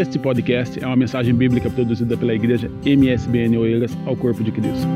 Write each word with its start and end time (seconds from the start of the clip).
Este 0.00 0.18
podcast 0.18 0.82
é 0.82 0.86
uma 0.86 0.96
mensagem 0.96 1.34
bíblica 1.34 1.68
produzida 1.68 2.16
pela 2.16 2.32
igreja 2.32 2.70
MSBN 2.86 3.58
Oeiras 3.58 3.92
ao 4.06 4.16
Corpo 4.16 4.42
de 4.42 4.50
Cristo. 4.50 4.86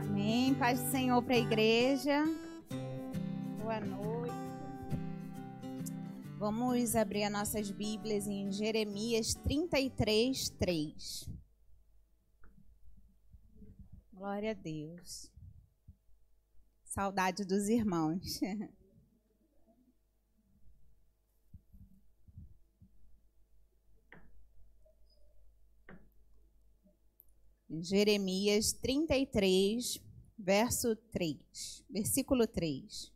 Amém. 0.00 0.54
Paz 0.54 0.80
do 0.80 0.90
Senhor 0.90 1.22
para 1.22 1.34
a 1.34 1.38
igreja. 1.38 2.24
Boa 3.60 3.78
noite. 3.78 4.32
Vamos 6.38 6.96
abrir 6.96 7.24
as 7.24 7.32
nossas 7.32 7.70
Bíblias 7.70 8.26
em 8.26 8.50
Jeremias 8.50 9.34
33, 9.34 10.48
3. 10.58 11.30
Glória 14.14 14.52
a 14.52 14.54
Deus. 14.54 15.35
Saudade 16.96 17.44
dos 17.44 17.68
irmãos. 17.68 18.40
Jeremias 27.68 28.72
33, 28.72 30.00
verso 30.38 30.96
3, 31.12 31.84
versículo 31.90 32.46
3. 32.46 33.12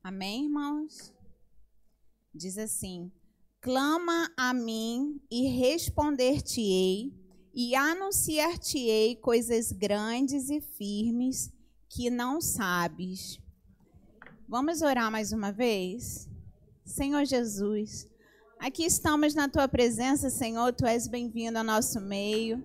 Amém, 0.00 0.44
irmãos? 0.44 1.12
Diz 2.32 2.56
assim: 2.56 3.10
Clama 3.60 4.32
a 4.36 4.54
mim 4.54 5.20
e 5.28 5.48
responder-te-ei 5.48 7.27
e 7.60 7.74
anunciar-te-ei 7.74 9.16
coisas 9.16 9.72
grandes 9.72 10.48
e 10.48 10.60
firmes 10.60 11.52
que 11.88 12.08
não 12.08 12.40
sabes. 12.40 13.40
Vamos 14.48 14.80
orar 14.80 15.10
mais 15.10 15.32
uma 15.32 15.50
vez? 15.50 16.28
Senhor 16.84 17.24
Jesus, 17.24 18.08
aqui 18.60 18.84
estamos 18.84 19.34
na 19.34 19.48
tua 19.48 19.66
presença, 19.66 20.30
Senhor, 20.30 20.72
tu 20.72 20.86
és 20.86 21.08
bem-vindo 21.08 21.58
ao 21.58 21.64
nosso 21.64 22.00
meio. 22.00 22.62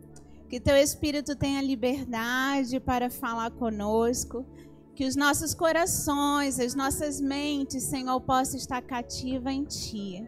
Que 0.47 0.59
teu 0.59 0.75
Espírito 0.75 1.35
tenha 1.35 1.63
liberdade 1.63 2.79
para 2.79 3.09
falar 3.09 3.49
conosco. 3.49 4.45
Que 4.93 5.07
os 5.07 5.15
nossos 5.15 5.55
corações, 5.55 6.59
as 6.59 6.75
nossas 6.75 7.19
mentes, 7.19 7.81
Senhor, 7.81 8.21
possam 8.21 8.59
estar 8.59 8.83
cativa 8.83 9.51
em 9.51 9.63
Ti. 9.63 10.23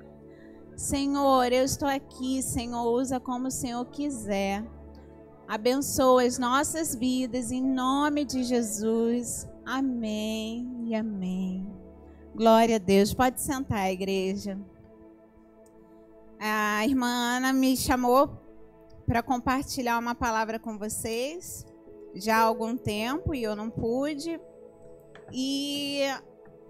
Senhor, 0.76 1.52
eu 1.54 1.64
estou 1.64 1.88
aqui, 1.88 2.42
Senhor, 2.42 2.84
usa 2.92 3.20
como 3.20 3.48
o 3.48 3.52
Senhor 3.52 3.86
quiser. 3.86 4.64
Abençoa 5.48 6.24
as 6.24 6.38
nossas 6.38 6.94
vidas 6.94 7.52
em 7.52 7.62
nome 7.62 8.26
de 8.26 8.44
Jesus. 8.44 9.48
Amém 9.66 10.84
e 10.84 10.96
amém. 10.96 11.66
Glória 12.36 12.76
a 12.76 12.80
Deus. 12.80 13.14
Pode 13.14 13.40
sentar, 13.42 13.90
igreja. 13.92 14.60
A 16.40 16.86
irmã 16.86 17.38
Ana 17.38 17.54
me 17.54 17.78
chamou 17.78 18.30
para 19.08 19.24
compartilhar 19.24 19.98
uma 19.98 20.14
palavra 20.14 20.60
com 20.60 20.78
vocês 20.78 21.66
já 22.16 22.38
há 22.38 22.42
algum 22.42 22.78
tempo 22.78 23.36
e 23.36 23.44
eu 23.44 23.56
não 23.56 23.70
pude. 23.70 24.40
E 25.32 26.02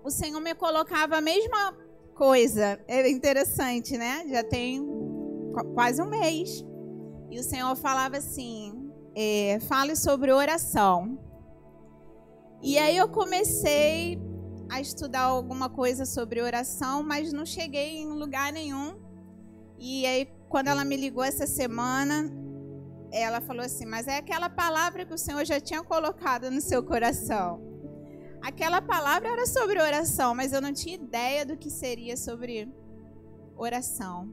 o 0.04 0.10
Senhor 0.10 0.40
me 0.40 0.56
colocava 0.56 1.18
a 1.18 1.22
mesma 1.22 1.76
coisa. 2.16 2.80
É 2.88 3.08
interessante, 3.10 3.98
né? 3.98 4.26
Já 4.28 4.44
tem 4.44 4.88
quase 5.76 6.02
um 6.02 6.10
mês. 6.10 6.66
E 7.30 7.40
o 7.40 7.44
Senhor 7.44 7.76
falava 7.76 8.18
assim: 8.18 8.92
é, 9.16 9.60
fale 9.68 9.96
sobre 9.96 10.32
oração. 10.32 11.20
E 12.62 12.78
aí 12.78 12.98
eu 12.98 13.08
comecei 13.10 14.20
a 14.70 14.82
estudar 14.82 15.22
alguma 15.22 15.70
coisa 15.70 16.06
sobre 16.06 16.42
oração, 16.42 17.04
mas 17.04 17.32
não 17.32 17.46
cheguei 17.46 17.98
em 17.98 18.08
lugar 18.08 18.52
nenhum. 18.52 18.96
E 19.78 20.06
aí, 20.06 20.28
quando 20.50 20.70
ela 20.70 20.84
me 20.84 20.96
ligou 20.96 21.24
essa 21.24 21.46
semana, 21.46 22.32
ela 23.12 23.42
falou 23.42 23.64
assim: 23.64 23.86
Mas 23.86 24.08
é 24.08 24.18
aquela 24.18 24.50
palavra 24.50 25.06
que 25.06 25.14
o 25.14 25.18
Senhor 25.18 25.46
já 25.46 25.60
tinha 25.60 25.84
colocado 25.84 26.50
no 26.50 26.62
seu 26.62 26.82
coração. 26.82 27.75
Aquela 28.46 28.80
palavra 28.80 29.30
era 29.30 29.48
sobre 29.48 29.82
oração, 29.82 30.36
mas 30.36 30.54
eu 30.54 30.62
não 30.62 30.72
tinha 30.72 30.94
ideia 30.94 31.44
do 31.44 31.58
que 31.58 31.68
seria 31.68 32.16
sobre 32.16 32.72
oração. 33.58 34.30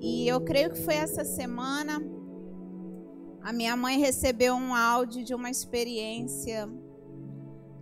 E 0.00 0.26
eu 0.26 0.40
creio 0.40 0.70
que 0.70 0.82
foi 0.82 0.94
essa 0.94 1.22
semana 1.22 2.00
a 3.42 3.52
minha 3.52 3.76
mãe 3.76 3.98
recebeu 3.98 4.54
um 4.54 4.74
áudio 4.74 5.22
de 5.22 5.34
uma 5.34 5.50
experiência 5.50 6.66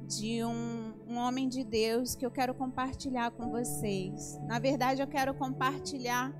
de 0.08 0.42
um, 0.44 0.92
um 1.06 1.16
homem 1.18 1.48
de 1.48 1.62
Deus 1.62 2.16
que 2.16 2.26
eu 2.26 2.32
quero 2.32 2.52
compartilhar 2.52 3.30
com 3.30 3.48
vocês. 3.52 4.36
Na 4.48 4.58
verdade, 4.58 5.02
eu 5.02 5.06
quero 5.06 5.32
compartilhar 5.34 6.34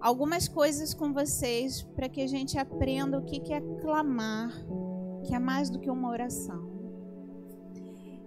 algumas 0.00 0.48
coisas 0.48 0.92
com 0.92 1.12
vocês 1.12 1.82
para 1.94 2.08
que 2.08 2.20
a 2.20 2.26
gente 2.26 2.58
aprenda 2.58 3.20
o 3.20 3.24
que 3.24 3.52
é 3.52 3.60
clamar, 3.80 4.52
que 5.22 5.32
é 5.32 5.38
mais 5.38 5.70
do 5.70 5.78
que 5.78 5.88
uma 5.88 6.08
oração. 6.08 6.71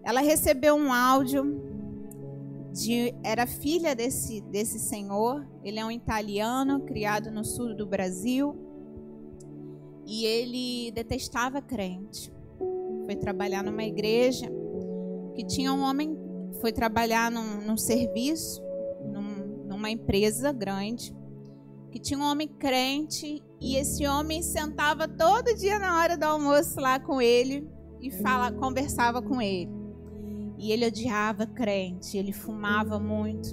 Ela 0.05 0.21
recebeu 0.21 0.75
um 0.75 0.93
áudio 0.93 1.59
de 2.71 3.11
era 3.23 3.47
filha 3.47 3.95
desse 3.95 4.39
desse 4.39 4.77
senhor. 4.77 5.43
Ele 5.63 5.79
é 5.79 5.85
um 5.85 5.89
italiano 5.89 6.81
criado 6.81 7.31
no 7.31 7.43
sul 7.43 7.75
do 7.75 7.87
Brasil 7.87 8.55
e 10.05 10.23
ele 10.23 10.91
detestava 10.91 11.59
crente. 11.59 12.31
Foi 13.05 13.15
trabalhar 13.15 13.63
numa 13.63 13.83
igreja 13.83 14.45
que 15.33 15.43
tinha 15.43 15.73
um 15.73 15.81
homem 15.81 16.15
foi 16.61 16.71
trabalhar 16.71 17.31
num, 17.31 17.61
num 17.61 17.75
serviço 17.75 18.61
num, 19.03 19.65
numa 19.65 19.89
empresa 19.89 20.53
grande 20.53 21.13
que 21.91 21.99
tinha 21.99 22.19
um 22.19 22.23
homem 22.23 22.47
crente 22.47 23.41
e 23.59 23.75
esse 23.75 24.05
homem 24.05 24.43
sentava 24.43 25.07
todo 25.07 25.55
dia 25.55 25.79
na 25.79 25.99
hora 25.99 26.15
do 26.15 26.23
almoço 26.23 26.79
lá 26.79 26.99
com 26.99 27.19
ele 27.19 27.67
e 27.99 28.11
fala, 28.11 28.51
conversava 28.51 29.21
com 29.21 29.41
ele. 29.41 29.84
E 30.57 30.71
ele 30.71 30.87
odiava 30.87 31.45
crente, 31.45 32.17
ele 32.17 32.31
fumava 32.31 32.99
muito. 32.99 33.49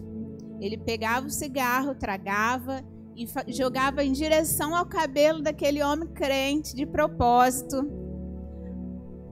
Ele 0.60 0.78
pegava 0.78 1.26
o 1.26 1.30
cigarro, 1.30 1.94
tragava 1.94 2.84
e 3.16 3.26
jogava 3.48 4.04
em 4.04 4.12
direção 4.12 4.74
ao 4.74 4.86
cabelo 4.86 5.42
daquele 5.42 5.82
homem 5.82 6.08
crente 6.08 6.74
de 6.74 6.86
propósito, 6.86 7.84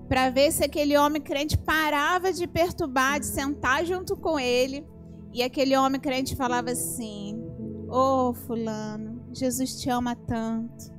para 0.08 0.28
ver 0.28 0.50
se 0.52 0.64
aquele 0.64 0.98
homem 0.98 1.22
crente 1.22 1.56
parava 1.56 2.32
de 2.32 2.46
perturbar, 2.46 3.20
de 3.20 3.26
sentar 3.26 3.84
junto 3.84 4.16
com 4.16 4.38
ele. 4.38 4.84
E 5.32 5.42
aquele 5.42 5.76
homem 5.76 6.00
crente 6.00 6.34
falava 6.34 6.72
assim: 6.72 7.40
Ô 7.88 8.30
oh, 8.30 8.34
Fulano, 8.34 9.24
Jesus 9.32 9.80
te 9.80 9.88
ama 9.88 10.16
tanto. 10.16 10.92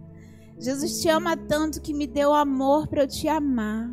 Jesus 0.58 1.02
te 1.02 1.10
ama 1.10 1.36
tanto 1.36 1.82
que 1.82 1.94
me 1.94 2.08
deu 2.08 2.34
amor 2.34 2.88
para 2.88 3.04
eu 3.04 3.08
te 3.08 3.28
amar. 3.28 3.92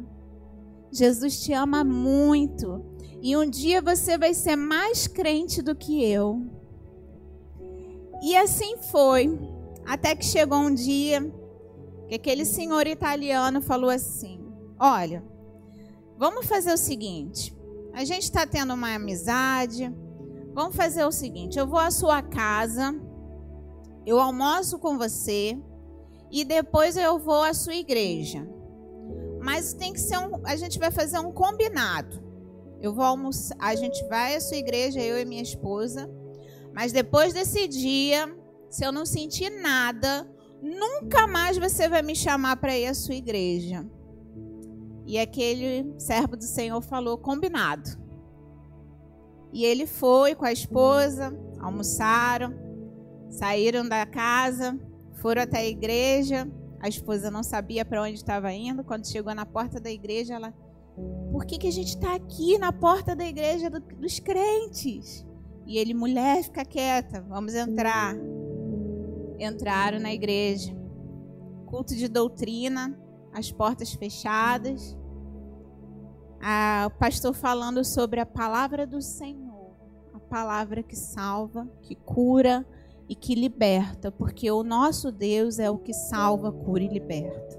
Jesus 0.90 1.40
te 1.40 1.52
ama 1.52 1.84
muito. 1.84 2.84
E 3.20 3.36
um 3.36 3.48
dia 3.48 3.82
você 3.82 4.16
vai 4.16 4.32
ser 4.32 4.56
mais 4.56 5.06
crente 5.06 5.60
do 5.60 5.74
que 5.74 6.04
eu. 6.04 6.42
E 8.22 8.36
assim 8.36 8.76
foi. 8.90 9.38
Até 9.86 10.14
que 10.14 10.24
chegou 10.24 10.58
um 10.58 10.74
dia 10.74 11.32
que 12.08 12.14
aquele 12.14 12.44
senhor 12.44 12.86
italiano 12.86 13.60
falou 13.60 13.90
assim: 13.90 14.40
Olha, 14.78 15.24
vamos 16.16 16.46
fazer 16.46 16.72
o 16.72 16.78
seguinte. 16.78 17.56
A 17.92 18.04
gente 18.04 18.22
está 18.22 18.46
tendo 18.46 18.74
uma 18.74 18.94
amizade. 18.94 19.92
Vamos 20.54 20.76
fazer 20.76 21.04
o 21.04 21.12
seguinte: 21.12 21.58
eu 21.58 21.66
vou 21.66 21.78
à 21.78 21.90
sua 21.90 22.22
casa, 22.22 22.94
eu 24.04 24.18
almoço 24.18 24.78
com 24.78 24.98
você 24.98 25.58
e 26.30 26.44
depois 26.44 26.96
eu 26.96 27.18
vou 27.18 27.42
à 27.42 27.54
sua 27.54 27.74
igreja. 27.74 28.48
Mas 29.48 29.72
tem 29.72 29.94
que 29.94 30.00
ser 30.00 30.18
um, 30.18 30.42
a 30.44 30.56
gente 30.56 30.78
vai 30.78 30.90
fazer 30.90 31.18
um 31.20 31.32
combinado. 31.32 32.22
Eu 32.82 32.92
vou 32.92 33.02
almoçar, 33.02 33.56
a 33.58 33.74
gente 33.74 34.06
vai 34.06 34.36
à 34.36 34.40
sua 34.42 34.58
igreja, 34.58 35.00
eu 35.00 35.18
e 35.18 35.24
minha 35.24 35.40
esposa. 35.40 36.06
Mas 36.74 36.92
depois 36.92 37.32
desse 37.32 37.66
dia, 37.66 38.30
se 38.68 38.84
eu 38.84 38.92
não 38.92 39.06
sentir 39.06 39.48
nada, 39.48 40.30
nunca 40.60 41.26
mais 41.26 41.56
você 41.56 41.88
vai 41.88 42.02
me 42.02 42.14
chamar 42.14 42.58
para 42.58 42.76
ir 42.76 42.88
à 42.88 42.92
sua 42.92 43.14
igreja. 43.14 43.86
E 45.06 45.18
aquele 45.18 45.94
servo 45.98 46.36
do 46.36 46.44
Senhor 46.44 46.82
falou: 46.82 47.16
combinado. 47.16 47.88
E 49.50 49.64
ele 49.64 49.86
foi 49.86 50.34
com 50.34 50.44
a 50.44 50.52
esposa, 50.52 51.34
almoçaram, 51.58 52.52
saíram 53.30 53.88
da 53.88 54.04
casa, 54.04 54.78
foram 55.22 55.40
até 55.40 55.60
a 55.60 55.66
igreja. 55.66 56.46
A 56.80 56.88
esposa 56.88 57.30
não 57.30 57.42
sabia 57.42 57.84
para 57.84 58.02
onde 58.02 58.14
estava 58.14 58.52
indo. 58.52 58.84
Quando 58.84 59.06
chegou 59.06 59.34
na 59.34 59.44
porta 59.44 59.80
da 59.80 59.90
igreja, 59.90 60.34
ela: 60.34 60.54
Por 61.32 61.44
que, 61.44 61.58
que 61.58 61.66
a 61.66 61.72
gente 61.72 61.88
está 61.88 62.14
aqui 62.14 62.56
na 62.58 62.72
porta 62.72 63.16
da 63.16 63.24
igreja 63.24 63.68
do, 63.68 63.80
dos 63.80 64.20
crentes? 64.20 65.26
E 65.66 65.76
ele: 65.76 65.92
Mulher, 65.92 66.44
fica 66.44 66.64
quieta, 66.64 67.20
vamos 67.22 67.54
entrar. 67.54 68.14
Entraram 69.38 69.98
na 69.98 70.12
igreja. 70.12 70.76
Culto 71.66 71.94
de 71.94 72.08
doutrina, 72.08 72.98
as 73.32 73.50
portas 73.50 73.92
fechadas. 73.92 74.96
o 76.86 76.90
pastor 76.98 77.34
falando 77.34 77.84
sobre 77.84 78.20
a 78.20 78.26
palavra 78.26 78.86
do 78.86 79.02
Senhor, 79.02 79.76
a 80.14 80.20
palavra 80.20 80.82
que 80.82 80.96
salva, 80.96 81.68
que 81.82 81.94
cura 81.94 82.66
e 83.08 83.14
que 83.14 83.34
liberta, 83.34 84.12
porque 84.12 84.50
o 84.50 84.62
nosso 84.62 85.10
Deus 85.10 85.58
é 85.58 85.70
o 85.70 85.78
que 85.78 85.94
salva, 85.94 86.52
cura 86.52 86.82
e 86.82 86.88
liberta. 86.88 87.58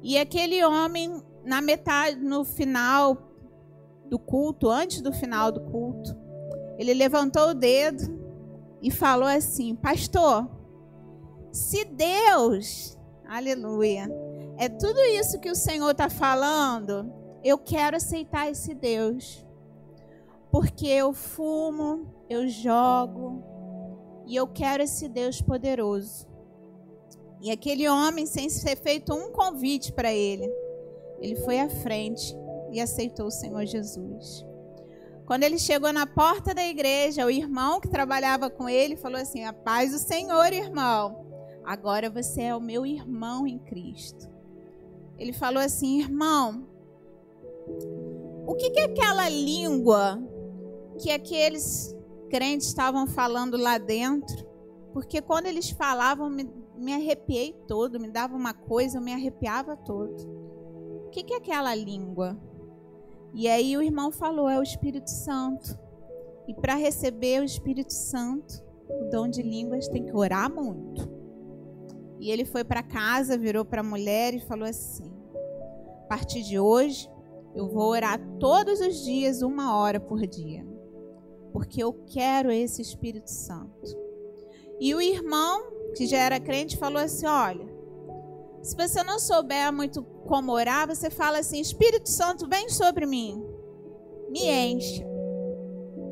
E 0.00 0.16
aquele 0.16 0.64
homem, 0.64 1.20
na 1.44 1.60
metade, 1.60 2.20
no 2.20 2.44
final 2.44 3.16
do 4.06 4.18
culto, 4.18 4.70
antes 4.70 5.00
do 5.00 5.12
final 5.12 5.50
do 5.50 5.60
culto, 5.60 6.16
ele 6.78 6.94
levantou 6.94 7.48
o 7.48 7.54
dedo 7.54 8.18
e 8.80 8.90
falou 8.90 9.26
assim: 9.26 9.74
Pastor, 9.74 10.48
se 11.50 11.84
Deus, 11.84 12.96
aleluia, 13.26 14.08
é 14.56 14.68
tudo 14.68 15.00
isso 15.00 15.40
que 15.40 15.50
o 15.50 15.56
Senhor 15.56 15.90
está 15.90 16.08
falando, 16.08 17.12
eu 17.42 17.58
quero 17.58 17.96
aceitar 17.96 18.48
esse 18.50 18.74
Deus. 18.74 19.44
Porque 20.50 20.86
eu 20.86 21.12
fumo, 21.12 22.06
eu 22.30 22.48
jogo, 22.48 23.57
e 24.28 24.36
eu 24.36 24.46
quero 24.46 24.82
esse 24.82 25.08
Deus 25.08 25.40
poderoso. 25.40 26.28
E 27.40 27.50
aquele 27.50 27.88
homem, 27.88 28.26
sem 28.26 28.50
ser 28.50 28.76
feito 28.76 29.14
um 29.14 29.32
convite 29.32 29.90
para 29.92 30.12
ele, 30.12 30.46
ele 31.18 31.34
foi 31.36 31.58
à 31.58 31.68
frente 31.68 32.36
e 32.70 32.78
aceitou 32.78 33.26
o 33.26 33.30
Senhor 33.30 33.64
Jesus. 33.64 34.44
Quando 35.24 35.44
ele 35.44 35.58
chegou 35.58 35.92
na 35.92 36.06
porta 36.06 36.54
da 36.54 36.66
igreja, 36.66 37.24
o 37.24 37.30
irmão 37.30 37.80
que 37.80 37.88
trabalhava 37.88 38.50
com 38.50 38.68
ele 38.68 38.96
falou 38.96 39.20
assim: 39.20 39.44
A 39.44 39.52
paz 39.52 39.92
do 39.92 39.98
Senhor, 39.98 40.52
irmão. 40.52 41.26
Agora 41.64 42.10
você 42.10 42.42
é 42.42 42.56
o 42.56 42.60
meu 42.60 42.84
irmão 42.84 43.46
em 43.46 43.58
Cristo. 43.58 44.28
Ele 45.18 45.32
falou 45.32 45.62
assim: 45.62 46.00
Irmão, 46.00 46.66
o 48.46 48.54
que, 48.56 48.70
que 48.70 48.80
é 48.80 48.84
aquela 48.84 49.28
língua 49.28 50.22
que 50.98 51.10
aqueles 51.10 51.94
crentes 52.28 52.68
estavam 52.68 53.06
falando 53.06 53.56
lá 53.56 53.78
dentro, 53.78 54.46
porque 54.92 55.20
quando 55.20 55.46
eles 55.46 55.70
falavam, 55.70 56.30
me, 56.30 56.48
me 56.76 56.92
arrepiei 56.92 57.52
todo, 57.66 58.00
me 58.00 58.08
dava 58.08 58.36
uma 58.36 58.54
coisa, 58.54 58.98
eu 58.98 59.02
me 59.02 59.12
arrepiava 59.12 59.76
todo. 59.76 60.16
O 61.06 61.10
que, 61.10 61.22
que 61.22 61.34
é 61.34 61.38
aquela 61.38 61.74
língua? 61.74 62.38
E 63.34 63.48
aí 63.48 63.76
o 63.76 63.82
irmão 63.82 64.10
falou: 64.10 64.48
é 64.48 64.58
o 64.58 64.62
Espírito 64.62 65.10
Santo. 65.10 65.78
E 66.46 66.54
para 66.54 66.74
receber 66.74 67.40
o 67.40 67.44
Espírito 67.44 67.92
Santo, 67.92 68.62
o 68.88 69.10
dom 69.10 69.28
de 69.28 69.42
línguas 69.42 69.88
tem 69.88 70.04
que 70.04 70.16
orar 70.16 70.52
muito. 70.52 71.08
E 72.18 72.30
ele 72.30 72.44
foi 72.44 72.64
para 72.64 72.82
casa, 72.82 73.38
virou 73.38 73.64
para 73.64 73.80
a 73.80 73.84
mulher 73.84 74.34
e 74.34 74.40
falou 74.40 74.68
assim: 74.68 75.10
a 76.04 76.06
partir 76.08 76.42
de 76.42 76.58
hoje, 76.58 77.10
eu 77.54 77.68
vou 77.68 77.88
orar 77.90 78.20
todos 78.38 78.80
os 78.80 79.04
dias, 79.04 79.42
uma 79.42 79.76
hora 79.76 80.00
por 80.00 80.26
dia 80.26 80.67
porque 81.52 81.82
eu 81.82 81.92
quero 82.06 82.50
esse 82.50 82.82
Espírito 82.82 83.30
Santo. 83.30 83.96
E 84.80 84.94
o 84.94 85.00
irmão, 85.00 85.70
que 85.96 86.06
já 86.06 86.18
era 86.18 86.38
crente, 86.38 86.76
falou 86.76 87.02
assim: 87.02 87.26
Olha, 87.26 87.66
se 88.62 88.76
você 88.76 89.02
não 89.02 89.18
souber 89.18 89.72
muito 89.72 90.02
como 90.26 90.52
orar, 90.52 90.86
você 90.86 91.10
fala 91.10 91.38
assim: 91.38 91.60
Espírito 91.60 92.08
Santo, 92.08 92.48
vem 92.48 92.68
sobre 92.68 93.06
mim, 93.06 93.42
me 94.30 94.48
enche. 94.48 95.04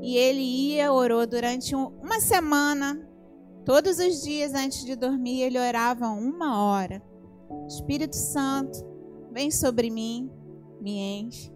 E 0.02 0.16
ele 0.16 0.40
ia, 0.40 0.92
orou 0.92 1.26
durante 1.26 1.74
uma 1.74 2.20
semana, 2.20 3.08
todos 3.64 3.98
os 3.98 4.22
dias 4.22 4.54
antes 4.54 4.84
de 4.84 4.94
dormir, 4.94 5.42
ele 5.42 5.58
orava 5.58 6.06
uma 6.08 6.62
hora. 6.62 7.02
Espírito 7.66 8.14
Santo, 8.14 8.84
vem 9.32 9.50
sobre 9.50 9.90
mim, 9.90 10.30
me 10.80 10.98
enche. 11.20 11.55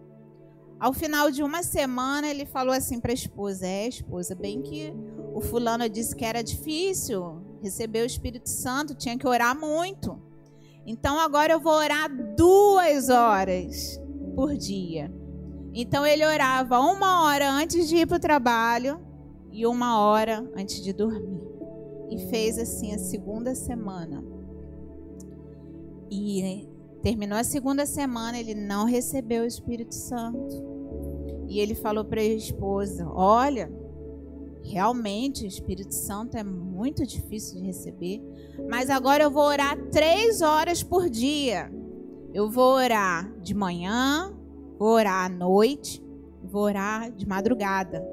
Ao 0.81 0.95
final 0.95 1.31
de 1.31 1.43
uma 1.43 1.63
semana, 1.63 2.27
ele 2.27 2.47
falou 2.47 2.75
assim 2.75 2.99
para 2.99 3.13
a 3.13 3.15
esposa: 3.15 3.67
É, 3.67 3.87
esposa, 3.87 4.35
bem 4.35 4.63
que 4.63 4.95
o 5.35 5.41
fulano 5.43 5.87
disse 5.89 6.17
que 6.17 6.25
era 6.25 6.43
difícil 6.43 7.43
receber 7.63 8.03
o 8.03 8.07
Espírito 8.07 8.49
Santo, 8.49 8.95
tinha 8.95 9.19
que 9.19 9.29
orar 9.29 9.59
muito. 9.59 10.19
Então 10.87 11.21
agora 11.21 11.53
eu 11.53 11.61
vou 11.61 11.75
orar 11.75 12.09
duas 12.35 13.11
horas 13.11 14.01
por 14.35 14.57
dia. 14.57 15.13
Então 15.75 16.07
ele 16.07 16.25
orava 16.25 16.81
uma 16.81 17.25
hora 17.25 17.51
antes 17.51 17.87
de 17.87 17.97
ir 17.97 18.07
para 18.07 18.17
o 18.17 18.21
trabalho 18.21 18.99
e 19.53 19.67
uma 19.67 20.01
hora 20.01 20.51
antes 20.57 20.83
de 20.83 20.95
dormir. 20.95 21.43
E 22.11 22.19
fez 22.31 22.59
assim 22.59 22.95
a 22.95 22.99
segunda 22.99 23.55
semana. 23.55 24.25
E 26.11 26.69
terminou 27.03 27.39
a 27.39 27.45
segunda 27.45 27.87
semana, 27.87 28.39
ele 28.39 28.55
não 28.55 28.85
recebeu 28.85 29.43
o 29.43 29.47
Espírito 29.47 29.95
Santo. 29.95 30.71
E 31.49 31.59
ele 31.59 31.75
falou 31.75 32.05
para 32.05 32.21
a 32.21 32.25
esposa: 32.25 33.09
Olha, 33.11 33.71
realmente 34.63 35.45
o 35.45 35.49
Espírito 35.49 35.95
Santo 35.95 36.37
é 36.37 36.45
muito 36.45 37.07
difícil 37.07 37.59
de 37.59 37.67
receber, 37.67 38.23
mas 38.69 38.91
agora 38.91 39.25
eu 39.25 39.31
vou 39.31 39.45
orar 39.45 39.77
três 39.91 40.43
horas 40.43 40.83
por 40.83 41.09
dia. 41.09 41.73
Eu 42.33 42.49
vou 42.49 42.75
orar 42.75 43.33
de 43.41 43.55
manhã, 43.55 44.33
vou 44.79 44.91
orar 44.91 45.27
à 45.27 45.29
noite, 45.29 46.01
vou 46.45 46.63
orar 46.63 47.11
de 47.11 47.27
madrugada. 47.27 48.07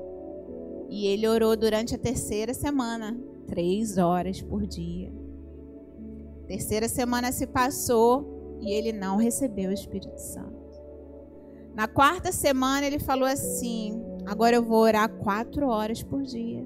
E 0.90 1.06
ele 1.06 1.28
orou 1.28 1.56
durante 1.56 1.94
a 1.94 2.00
terceira 2.00 2.54
semana, 2.54 3.16
três 3.46 3.98
horas 3.98 4.42
por 4.42 4.66
dia. 4.66 5.14
Terceira 6.48 6.88
semana 6.88 7.32
se 7.32 7.46
passou 7.46 8.37
e 8.60 8.72
ele 8.72 8.92
não 8.92 9.18
recebeu 9.18 9.70
o 9.70 9.74
Espírito 9.74 10.18
Santo. 10.18 10.68
Na 11.76 11.88
quarta 11.88 12.32
semana 12.32 12.88
ele 12.88 13.00
falou 13.00 13.28
assim: 13.28 14.02
agora 14.26 14.56
eu 14.56 14.64
vou 14.64 14.80
orar 14.80 15.10
quatro 15.10 15.68
horas 15.68 16.02
por 16.02 16.24
dia, 16.24 16.66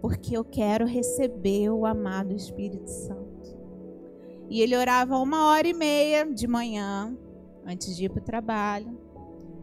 porque 0.00 0.36
eu 0.36 0.44
quero 0.44 0.84
receber 0.84 1.70
o 1.70 1.86
amado 1.86 2.34
Espírito 2.34 2.90
Santo. 2.90 3.28
E 4.48 4.60
ele 4.60 4.76
orava 4.76 5.18
uma 5.18 5.48
hora 5.50 5.68
e 5.68 5.74
meia 5.74 6.24
de 6.24 6.46
manhã, 6.46 7.16
antes 7.66 7.94
de 7.96 8.06
ir 8.06 8.08
para 8.08 8.20
o 8.20 8.24
trabalho, 8.24 8.98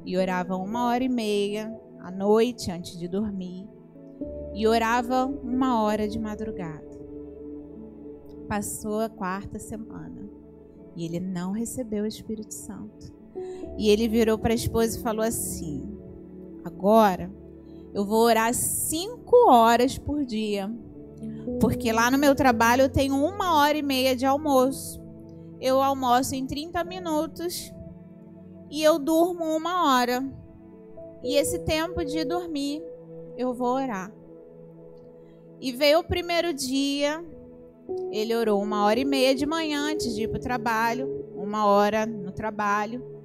e 0.05 0.15
orava 0.15 0.55
uma 0.55 0.85
hora 0.85 1.03
e 1.03 1.09
meia 1.09 1.75
à 1.99 2.11
noite, 2.11 2.71
antes 2.71 2.97
de 2.97 3.07
dormir, 3.07 3.67
e 4.53 4.67
orava 4.67 5.25
uma 5.25 5.81
hora 5.81 6.07
de 6.07 6.19
madrugada. 6.19 6.85
Passou 8.47 8.99
a 8.99 9.09
quarta 9.09 9.57
semana 9.57 10.24
e 10.95 11.05
ele 11.05 11.19
não 11.19 11.51
recebeu 11.51 12.03
o 12.03 12.07
Espírito 12.07 12.53
Santo. 12.53 13.13
E 13.77 13.89
ele 13.89 14.07
virou 14.07 14.37
para 14.37 14.53
a 14.53 14.55
esposa 14.55 14.97
e 14.97 15.01
falou 15.01 15.23
assim: 15.23 15.83
Agora 16.63 17.31
eu 17.93 18.05
vou 18.05 18.23
orar 18.23 18.53
cinco 18.53 19.49
horas 19.49 19.97
por 19.97 20.25
dia, 20.25 20.69
porque 21.59 21.91
lá 21.91 22.09
no 22.09 22.17
meu 22.17 22.33
trabalho 22.35 22.83
eu 22.83 22.89
tenho 22.89 23.15
uma 23.15 23.57
hora 23.57 23.77
e 23.77 23.83
meia 23.83 24.15
de 24.15 24.25
almoço. 24.25 25.01
Eu 25.59 25.81
almoço 25.81 26.35
em 26.35 26.45
30 26.45 26.83
minutos 26.83 27.73
e 28.69 28.83
eu 28.83 28.99
durmo 28.99 29.43
uma 29.45 29.95
hora. 29.95 30.23
E 31.23 31.35
esse 31.35 31.59
tempo 31.59 32.03
de 32.03 32.23
dormir 32.23 32.83
eu 33.37 33.53
vou 33.53 33.75
orar. 33.75 34.13
E 35.59 35.71
veio 35.71 35.99
o 35.99 36.03
primeiro 36.03 36.53
dia, 36.53 37.23
ele 38.11 38.35
orou 38.35 38.61
uma 38.61 38.85
hora 38.85 38.99
e 38.99 39.05
meia 39.05 39.35
de 39.35 39.45
manhã 39.45 39.91
antes 39.91 40.13
de 40.15 40.23
ir 40.23 40.27
para 40.27 40.37
o 40.37 40.41
trabalho, 40.41 41.25
uma 41.35 41.65
hora 41.65 42.05
no 42.05 42.31
trabalho 42.31 43.15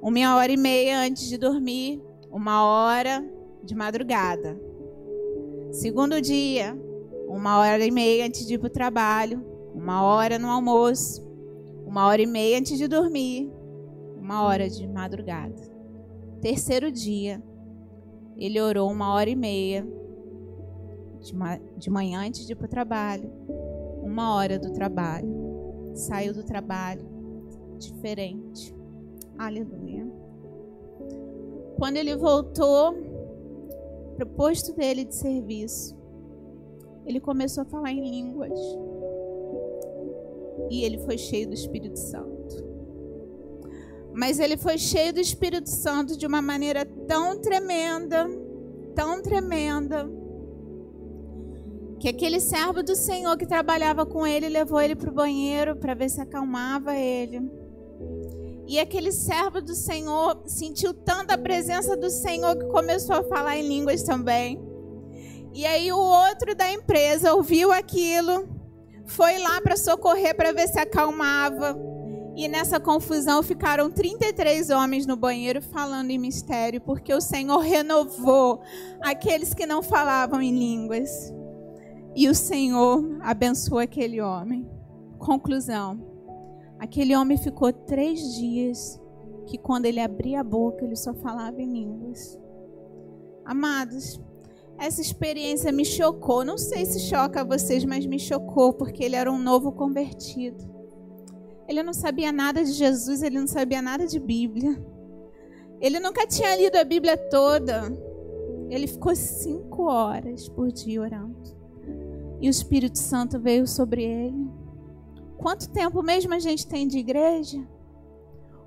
uma 0.00 0.36
hora 0.36 0.52
e 0.52 0.56
meia 0.56 1.00
antes 1.00 1.28
de 1.28 1.36
dormir, 1.36 2.00
uma 2.30 2.64
hora 2.64 3.24
de 3.62 3.74
madrugada. 3.74 4.58
Segundo 5.72 6.20
dia, 6.20 6.78
uma 7.26 7.58
hora 7.58 7.84
e 7.84 7.90
meia 7.90 8.26
antes 8.26 8.46
de 8.46 8.54
ir 8.54 8.58
para 8.58 8.68
o 8.68 8.70
trabalho, 8.70 9.44
uma 9.74 10.02
hora 10.02 10.38
no 10.38 10.48
almoço, 10.48 11.26
uma 11.84 12.06
hora 12.06 12.22
e 12.22 12.26
meia 12.26 12.58
antes 12.58 12.78
de 12.78 12.86
dormir, 12.86 13.50
uma 14.16 14.42
hora 14.44 14.68
de 14.68 14.86
madrugada. 14.86 15.60
Terceiro 16.40 16.92
dia, 16.92 17.42
ele 18.36 18.60
orou 18.60 18.90
uma 18.90 19.12
hora 19.12 19.28
e 19.28 19.36
meia 19.36 19.86
de, 21.20 21.34
ma 21.34 21.58
de 21.76 21.90
manhã 21.90 22.20
antes 22.20 22.46
de 22.46 22.52
ir 22.52 22.56
para 22.56 22.66
o 22.66 22.70
trabalho, 22.70 23.30
uma 24.08 24.34
hora 24.34 24.58
do 24.58 24.72
trabalho. 24.72 25.92
Saiu 25.94 26.32
do 26.32 26.42
trabalho 26.42 27.06
diferente. 27.78 28.74
Aleluia. 29.38 30.06
Quando 31.76 31.96
ele 31.96 32.16
voltou 32.16 32.94
para 34.16 34.24
o 34.24 34.30
posto 34.30 34.74
dele 34.74 35.04
de 35.04 35.14
serviço, 35.14 35.96
ele 37.06 37.20
começou 37.20 37.62
a 37.62 37.66
falar 37.66 37.92
em 37.92 38.02
línguas. 38.02 38.58
E 40.70 40.84
ele 40.84 40.98
foi 40.98 41.16
cheio 41.16 41.46
do 41.46 41.54
Espírito 41.54 41.98
Santo. 41.98 42.66
Mas 44.12 44.40
ele 44.40 44.56
foi 44.56 44.76
cheio 44.76 45.12
do 45.12 45.20
Espírito 45.20 45.70
Santo 45.70 46.18
de 46.18 46.26
uma 46.26 46.42
maneira 46.42 46.84
tão 46.84 47.40
tremenda, 47.40 48.28
tão 48.94 49.22
tremenda, 49.22 50.10
que 51.98 52.08
aquele 52.08 52.38
servo 52.38 52.82
do 52.82 52.94
Senhor 52.94 53.36
que 53.36 53.46
trabalhava 53.46 54.06
com 54.06 54.26
ele 54.26 54.48
levou 54.48 54.80
ele 54.80 54.94
para 54.94 55.10
o 55.10 55.14
banheiro 55.14 55.76
para 55.76 55.94
ver 55.94 56.08
se 56.08 56.20
acalmava 56.20 56.94
ele. 56.94 57.50
E 58.68 58.78
aquele 58.78 59.10
servo 59.10 59.60
do 59.60 59.74
Senhor 59.74 60.42
sentiu 60.46 60.92
tanta 60.92 61.36
presença 61.36 61.96
do 61.96 62.10
Senhor 62.10 62.56
que 62.56 62.66
começou 62.66 63.16
a 63.16 63.24
falar 63.24 63.56
em 63.56 63.66
línguas 63.66 64.02
também. 64.02 64.62
E 65.54 65.64
aí 65.66 65.90
o 65.90 65.98
outro 65.98 66.54
da 66.54 66.70
empresa 66.70 67.34
ouviu 67.34 67.72
aquilo, 67.72 68.46
foi 69.06 69.38
lá 69.38 69.60
para 69.60 69.76
socorrer 69.76 70.36
para 70.36 70.52
ver 70.52 70.68
se 70.68 70.78
acalmava. 70.78 71.76
E 72.36 72.46
nessa 72.46 72.78
confusão 72.78 73.42
ficaram 73.42 73.90
33 73.90 74.70
homens 74.70 75.04
no 75.04 75.16
banheiro 75.16 75.60
falando 75.60 76.10
em 76.10 76.18
mistério, 76.18 76.80
porque 76.80 77.12
o 77.12 77.20
Senhor 77.20 77.58
renovou 77.58 78.60
aqueles 79.00 79.52
que 79.52 79.66
não 79.66 79.82
falavam 79.82 80.40
em 80.40 80.56
línguas. 80.56 81.10
E 82.18 82.28
o 82.28 82.34
Senhor 82.34 83.20
abençoou 83.20 83.78
aquele 83.78 84.20
homem. 84.20 84.68
Conclusão: 85.20 86.04
aquele 86.76 87.14
homem 87.14 87.38
ficou 87.38 87.72
três 87.72 88.34
dias 88.34 89.00
que, 89.46 89.56
quando 89.56 89.86
ele 89.86 90.00
abria 90.00 90.40
a 90.40 90.42
boca, 90.42 90.84
ele 90.84 90.96
só 90.96 91.14
falava 91.14 91.62
em 91.62 91.72
línguas. 91.72 92.36
Amados, 93.44 94.20
essa 94.76 95.00
experiência 95.00 95.70
me 95.70 95.84
chocou. 95.84 96.44
Não 96.44 96.58
sei 96.58 96.84
se 96.86 96.98
choca 97.08 97.44
vocês, 97.44 97.84
mas 97.84 98.04
me 98.04 98.18
chocou, 98.18 98.72
porque 98.72 99.04
ele 99.04 99.14
era 99.14 99.30
um 99.30 99.38
novo 99.38 99.70
convertido. 99.70 100.68
Ele 101.68 101.84
não 101.84 101.94
sabia 101.94 102.32
nada 102.32 102.64
de 102.64 102.72
Jesus, 102.72 103.22
ele 103.22 103.38
não 103.38 103.46
sabia 103.46 103.80
nada 103.80 104.08
de 104.08 104.18
Bíblia. 104.18 104.84
Ele 105.80 106.00
nunca 106.00 106.26
tinha 106.26 106.56
lido 106.56 106.74
a 106.74 106.82
Bíblia 106.82 107.16
toda. 107.16 107.96
Ele 108.68 108.88
ficou 108.88 109.14
cinco 109.14 109.84
horas 109.84 110.48
por 110.48 110.72
dia 110.72 111.00
orando. 111.00 111.57
E 112.40 112.48
o 112.48 112.50
Espírito 112.50 112.98
Santo 112.98 113.38
veio 113.38 113.66
sobre 113.66 114.02
ele. 114.02 114.50
Quanto 115.36 115.70
tempo 115.70 116.02
mesmo 116.02 116.34
a 116.34 116.38
gente 116.38 116.66
tem 116.66 116.86
de 116.86 116.98
igreja? 116.98 117.66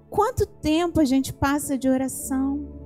Quanto 0.10 0.46
tempo 0.46 1.00
a 1.00 1.06
gente 1.06 1.34
passa 1.34 1.78
de 1.78 1.88
oração? 1.88 2.82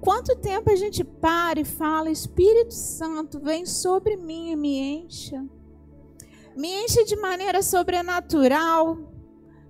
Quanto 0.00 0.36
tempo 0.36 0.70
a 0.70 0.74
gente 0.76 1.04
para 1.04 1.60
e 1.60 1.64
fala, 1.64 2.10
Espírito 2.10 2.74
Santo, 2.74 3.38
vem 3.38 3.64
sobre 3.64 4.16
mim 4.16 4.50
e 4.50 4.56
me 4.56 4.78
encha? 4.78 5.42
Me 6.56 6.68
enche 6.84 7.04
de 7.04 7.16
maneira 7.16 7.62
sobrenatural, 7.62 8.98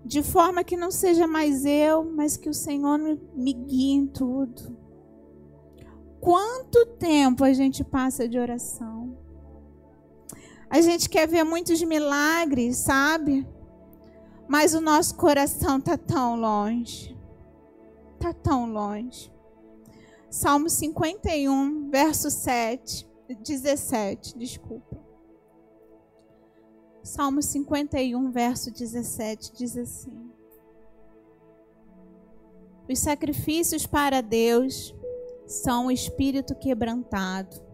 de 0.04 0.22
forma 0.22 0.64
que 0.64 0.76
não 0.76 0.90
seja 0.90 1.26
mais 1.26 1.64
eu, 1.64 2.04
mas 2.04 2.36
que 2.36 2.48
o 2.48 2.54
Senhor 2.54 2.98
me 2.98 3.52
guie 3.52 3.92
em 3.92 4.06
tudo. 4.06 4.76
Quanto 6.20 6.86
tempo 6.98 7.44
a 7.44 7.52
gente 7.52 7.84
passa 7.84 8.28
de 8.28 8.38
oração? 8.38 9.01
A 10.72 10.80
gente 10.80 11.06
quer 11.10 11.28
ver 11.28 11.44
muitos 11.44 11.82
milagres, 11.82 12.78
sabe? 12.78 13.46
Mas 14.48 14.72
o 14.72 14.80
nosso 14.80 15.14
coração 15.16 15.76
está 15.76 15.98
tão 15.98 16.34
longe. 16.34 17.14
Está 18.14 18.32
tão 18.32 18.72
longe. 18.72 19.30
Salmo 20.30 20.70
51, 20.70 21.90
verso 21.90 22.30
7, 22.30 23.06
17, 23.38 24.38
desculpa. 24.38 24.96
Salmo 27.02 27.42
51, 27.42 28.30
verso 28.30 28.70
17 28.70 29.52
diz 29.52 29.76
assim: 29.76 30.32
Os 32.88 32.98
sacrifícios 32.98 33.86
para 33.86 34.22
Deus 34.22 34.94
são 35.46 35.88
o 35.88 35.90
espírito 35.90 36.54
quebrantado 36.54 37.71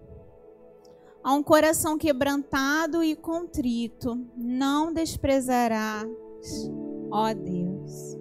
a 1.23 1.33
um 1.35 1.43
coração 1.43 1.99
quebrantado 1.99 3.03
e 3.03 3.15
contrito, 3.17 4.27
não 4.37 4.93
desprezarás, 4.93 6.09
ó 7.11 7.35
Deus. 7.35 8.17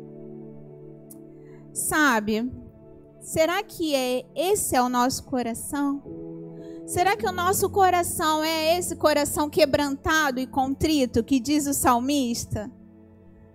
Sabe, 1.73 2.51
será 3.21 3.61
que 3.63 3.95
é 3.95 4.25
esse 4.35 4.75
é 4.75 4.81
o 4.81 4.89
nosso 4.89 5.23
coração? 5.25 6.01
Será 6.87 7.17
que 7.17 7.27
o 7.27 7.31
nosso 7.31 7.69
coração 7.69 8.43
é 8.43 8.77
esse 8.77 8.95
coração 8.95 9.49
quebrantado 9.49 10.39
e 10.39 10.47
contrito 10.47 11.23
que 11.23 11.39
diz 11.39 11.67
o 11.67 11.73
salmista? 11.73 12.71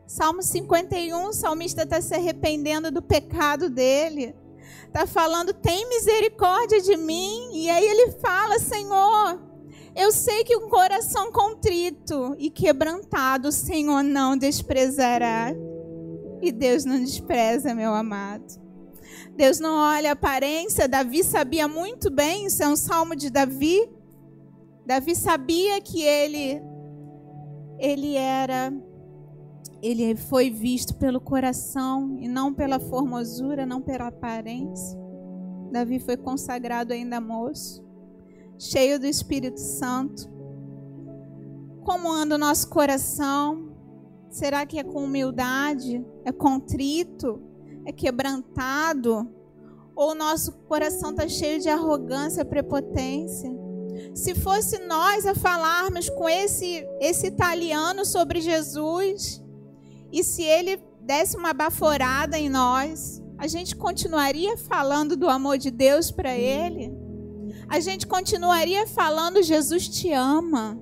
Salmo 0.06 0.42
51, 0.42 1.28
o 1.28 1.32
salmista 1.32 1.84
está 1.84 2.00
se 2.00 2.14
arrependendo 2.14 2.90
do 2.90 3.00
pecado 3.00 3.70
dele 3.70 4.34
está 4.86 5.06
falando: 5.06 5.52
tem 5.52 5.88
misericórdia 5.88 6.80
de 6.80 6.96
mim. 6.96 7.50
E 7.52 7.68
aí 7.70 7.84
ele 7.84 8.12
fala: 8.12 8.58
Senhor, 8.58 9.40
eu 9.94 10.10
sei 10.10 10.44
que 10.44 10.56
um 10.56 10.68
coração 10.68 11.30
contrito 11.30 12.34
e 12.38 12.50
quebrantado, 12.50 13.48
o 13.48 13.52
Senhor 13.52 14.02
não 14.02 14.36
desprezará. 14.36 15.54
E 16.40 16.50
Deus 16.50 16.84
não 16.84 16.98
despreza, 16.98 17.74
meu 17.74 17.94
amado. 17.94 18.60
Deus 19.36 19.58
não 19.60 19.76
olha 19.76 20.10
a 20.10 20.12
aparência. 20.12 20.88
Davi 20.88 21.22
sabia 21.22 21.68
muito 21.68 22.10
bem, 22.10 22.46
isso 22.46 22.62
é 22.62 22.68
um 22.68 22.76
salmo 22.76 23.14
de 23.14 23.30
Davi. 23.30 23.88
Davi 24.84 25.14
sabia 25.14 25.80
que 25.80 26.02
ele 26.02 26.60
ele 27.78 28.16
era 28.16 28.72
ele 29.82 30.14
foi 30.14 30.48
visto 30.48 30.94
pelo 30.94 31.20
coração 31.20 32.16
e 32.20 32.28
não 32.28 32.54
pela 32.54 32.78
formosura, 32.78 33.66
não 33.66 33.82
pela 33.82 34.06
aparência. 34.06 34.96
Davi 35.72 35.98
foi 35.98 36.16
consagrado 36.16 36.92
ainda 36.92 37.20
moço, 37.20 37.84
cheio 38.56 39.00
do 39.00 39.06
Espírito 39.06 39.58
Santo. 39.58 40.30
Como 41.84 42.12
anda 42.12 42.36
o 42.36 42.38
nosso 42.38 42.68
coração? 42.68 43.72
Será 44.30 44.64
que 44.64 44.78
é 44.78 44.84
com 44.84 45.04
humildade? 45.04 46.06
É 46.24 46.30
contrito? 46.30 47.42
É 47.84 47.90
quebrantado? 47.90 49.28
Ou 49.96 50.12
o 50.12 50.14
nosso 50.14 50.52
coração 50.68 51.10
está 51.10 51.26
cheio 51.26 51.60
de 51.60 51.68
arrogância, 51.68 52.44
prepotência? 52.44 53.50
Se 54.14 54.34
fosse 54.34 54.78
nós 54.86 55.26
a 55.26 55.34
falarmos 55.34 56.08
com 56.08 56.28
esse, 56.28 56.86
esse 57.00 57.26
italiano 57.26 58.04
sobre 58.04 58.40
Jesus, 58.40 59.41
e 60.12 60.22
se 60.22 60.42
ele 60.42 60.78
desse 61.00 61.36
uma 61.36 61.52
baforada 61.52 62.38
em 62.38 62.48
nós, 62.48 63.22
a 63.38 63.46
gente 63.46 63.74
continuaria 63.74 64.56
falando 64.56 65.16
do 65.16 65.28
amor 65.28 65.58
de 65.58 65.70
Deus 65.70 66.10
para 66.10 66.36
ele? 66.36 66.92
A 67.68 67.80
gente 67.80 68.06
continuaria 68.06 68.86
falando: 68.86 69.42
Jesus 69.42 69.88
te 69.88 70.12
ama, 70.12 70.78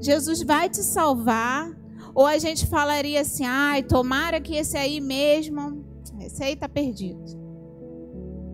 Jesus 0.00 0.42
vai 0.42 0.68
te 0.68 0.82
salvar? 0.82 1.74
Ou 2.14 2.26
a 2.26 2.38
gente 2.38 2.66
falaria 2.66 3.20
assim: 3.20 3.44
ai, 3.44 3.82
tomara 3.82 4.40
que 4.40 4.56
esse 4.56 4.76
aí 4.76 5.00
mesmo, 5.00 5.84
esse 6.20 6.42
aí 6.42 6.54
está 6.54 6.68
perdido. 6.68 7.22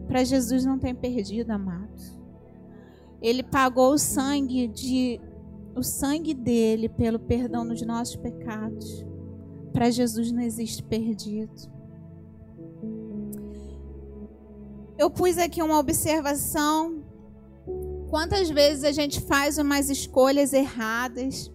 Para 0.07 0.25
Jesus 0.25 0.65
não 0.65 0.79
tem 0.79 0.95
perdido, 0.95 1.51
amados. 1.51 2.21
Ele 3.23 3.43
pagou 3.43 3.95
o 3.95 3.99
sangue 3.99 4.69
de 4.69 5.21
o 5.75 5.83
sangue 5.83 6.35
dele 6.35 6.89
pelo 6.89 7.19
perdão 7.19 7.67
dos 7.67 7.81
nossos 7.83 8.17
pecados. 8.17 9.07
Para 9.73 9.91
Jesus 9.91 10.31
não 10.31 10.43
existe 10.43 10.83
perdido. 10.83 11.71
Eu 14.99 15.11
pus 15.11 15.39
aqui 15.39 15.63
uma 15.63 15.79
observação. 15.79 17.03
Quantas 18.11 18.51
vezes 18.51 18.85
a 18.85 18.93
gente 18.93 19.21
faz 19.21 19.59
umas 19.59 19.89
escolhas 19.89 20.53
erradas, 20.53 21.51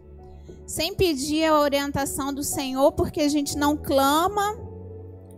sem 0.65 0.95
pedir 0.95 1.45
a 1.45 1.59
orientação 1.59 2.33
do 2.33 2.43
Senhor, 2.43 2.91
porque 2.93 3.21
a 3.21 3.29
gente 3.29 3.55
não 3.55 3.77
clama, 3.77 4.57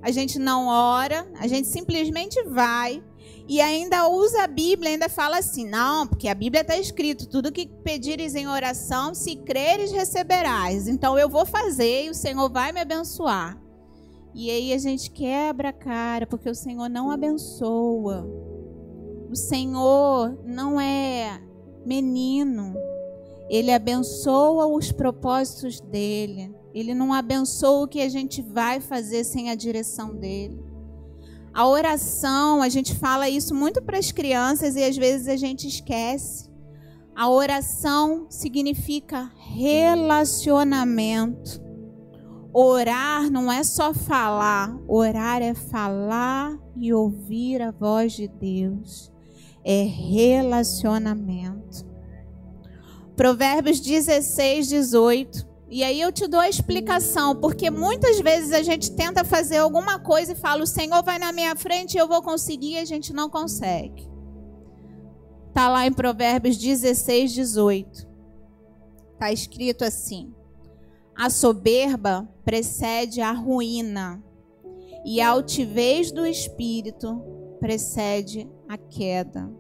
a 0.02 0.12
gente 0.12 0.40
não 0.40 0.68
ora, 0.68 1.30
a 1.38 1.46
gente 1.46 1.68
simplesmente 1.68 2.42
vai 2.44 3.04
e 3.50 3.60
ainda 3.60 4.08
usa 4.08 4.44
a 4.44 4.48
Bíblia, 4.48 4.92
ainda 4.92 5.10
fala 5.10 5.40
assim: 5.40 5.68
não, 5.68 6.06
porque 6.06 6.28
a 6.28 6.36
Bíblia 6.36 6.62
está 6.62 6.78
escrito: 6.78 7.28
tudo 7.28 7.52
que 7.52 7.66
pedires 7.66 8.36
em 8.36 8.48
oração, 8.48 9.16
se 9.16 9.38
creres, 9.38 9.92
receberás. 9.92 10.88
Então 10.88 11.18
eu 11.18 11.28
vou 11.28 11.48
fazer 11.48 12.06
e 12.06 12.10
o 12.12 12.14
Senhor 12.14 12.48
vai 12.48 12.72
me 12.72 12.80
abençoar. 12.80 13.60
E 14.36 14.52
aí 14.52 14.72
a 14.72 14.78
gente 14.78 15.10
quebra 15.10 15.70
a 15.70 15.74
cara, 15.74 16.28
porque 16.28 16.48
o 16.48 16.54
Senhor 16.54 16.88
não 16.90 17.10
abençoa. 17.10 18.24
O 19.32 19.36
Senhor 19.36 20.38
não 20.46 20.80
é 20.80 21.42
menino. 21.84 22.76
Ele 23.50 23.72
abençoa 23.72 24.68
os 24.68 24.92
propósitos 24.92 25.80
dele. 25.80 26.56
Ele 26.72 26.94
não 26.94 27.12
abençoa 27.12 27.86
o 27.86 27.88
que 27.88 28.00
a 28.00 28.10
gente 28.10 28.44
vai 28.44 28.80
fazer 28.80 29.24
sem 29.24 29.50
a 29.50 29.56
direção 29.56 30.16
dele. 30.16 30.69
A 31.60 31.68
oração, 31.68 32.62
a 32.62 32.70
gente 32.70 32.96
fala 32.96 33.28
isso 33.28 33.54
muito 33.54 33.82
para 33.82 33.98
as 33.98 34.14
crianças 34.14 34.78
e 34.78 34.84
às 34.86 34.96
vezes 34.96 35.28
a 35.28 35.36
gente 35.36 35.68
esquece. 35.68 36.50
A 37.14 37.30
oração 37.30 38.28
significa 38.30 39.30
relacionamento. 39.36 41.62
Orar 42.54 43.30
não 43.30 43.52
é 43.52 43.62
só 43.62 43.94
falar, 43.94 44.74
orar 44.88 45.42
é 45.42 45.54
falar 45.54 46.58
e 46.78 46.94
ouvir 46.94 47.62
a 47.62 47.72
voz 47.72 48.14
de 48.14 48.30
Deus. 48.30 49.12
É 49.62 49.84
relacionamento. 49.84 51.86
Provérbios 53.18 53.82
16, 53.82 54.70
18 54.70 55.49
E 55.72 55.84
aí 55.84 56.02
eu 56.02 56.12
te 56.12 56.28
dou 56.28 56.40
a 56.40 56.50
explicação, 56.50 57.36
porque 57.36 57.70
muitas 57.70 58.20
vezes 58.20 58.52
a 58.54 58.64
gente 58.64 58.92
tenta 58.92 59.24
fazer 59.24 59.58
alguma 59.58 60.00
coisa 60.00 60.32
e 60.32 60.36
fala: 60.36 60.64
"O 60.64 60.68
Senhor 60.68 61.04
vai 61.04 61.20
na 61.20 61.32
minha 61.32 61.56
frente, 61.56 61.98
eu 61.98 62.08
vou 62.08 62.24
conseguir", 62.24 62.72
e 62.72 62.78
a 62.80 62.86
gente 62.86 63.14
não 63.14 63.30
consegue. 63.30 64.10
Tá 65.54 65.70
lá 65.70 65.86
em 65.86 65.94
Provérbios 65.94 66.58
16, 66.58 67.34
18. 67.34 68.08
Tá 69.20 69.32
escrito 69.32 69.84
assim: 69.84 70.34
A 71.16 71.30
soberba 71.30 72.28
precede 72.44 73.22
a 73.22 73.32
ruína, 73.32 74.24
e 75.06 75.22
a 75.22 75.30
altivez 75.30 76.12
do 76.12 76.26
espírito 76.26 77.22
precede 77.60 78.50
a 78.68 78.78
queda. 78.78 79.52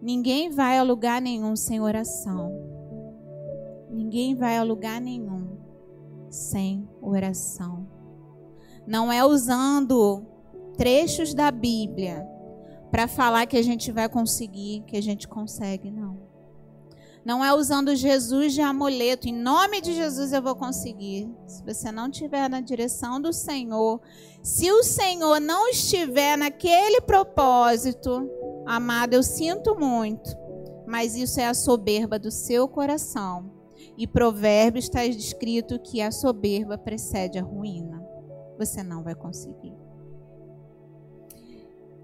Ninguém 0.00 0.50
vai 0.50 0.78
a 0.78 0.82
lugar 0.82 1.20
nenhum 1.20 1.56
sem 1.56 1.80
oração. 1.80 2.75
Ninguém 3.96 4.34
vai 4.34 4.58
a 4.58 4.62
lugar 4.62 5.00
nenhum 5.00 5.56
sem 6.28 6.86
oração. 7.00 7.88
Não 8.86 9.10
é 9.10 9.24
usando 9.24 10.22
trechos 10.76 11.32
da 11.32 11.50
Bíblia 11.50 12.28
para 12.90 13.08
falar 13.08 13.46
que 13.46 13.56
a 13.56 13.62
gente 13.62 13.90
vai 13.90 14.06
conseguir, 14.06 14.84
que 14.86 14.98
a 14.98 15.02
gente 15.02 15.26
consegue, 15.26 15.90
não. 15.90 16.18
Não 17.24 17.42
é 17.42 17.54
usando 17.54 17.96
Jesus 17.96 18.52
de 18.52 18.60
amuleto, 18.60 19.28
em 19.28 19.32
nome 19.32 19.80
de 19.80 19.94
Jesus 19.94 20.30
eu 20.30 20.42
vou 20.42 20.54
conseguir. 20.54 21.34
Se 21.46 21.64
você 21.64 21.90
não 21.90 22.10
estiver 22.10 22.50
na 22.50 22.60
direção 22.60 23.18
do 23.18 23.32
Senhor, 23.32 24.02
se 24.42 24.70
o 24.70 24.82
Senhor 24.82 25.40
não 25.40 25.70
estiver 25.70 26.36
naquele 26.36 27.00
propósito, 27.00 28.30
amado, 28.66 29.14
eu 29.14 29.22
sinto 29.22 29.74
muito, 29.74 30.36
mas 30.86 31.16
isso 31.16 31.40
é 31.40 31.46
a 31.46 31.54
soberba 31.54 32.18
do 32.18 32.30
seu 32.30 32.68
coração. 32.68 33.55
E 33.96 34.06
Provérbios 34.06 34.84
está 34.84 35.04
escrito 35.04 35.78
que 35.78 36.00
a 36.00 36.10
soberba 36.10 36.76
precede 36.76 37.38
a 37.38 37.42
ruína. 37.42 38.04
Você 38.58 38.82
não 38.82 39.02
vai 39.02 39.14
conseguir. 39.14 39.74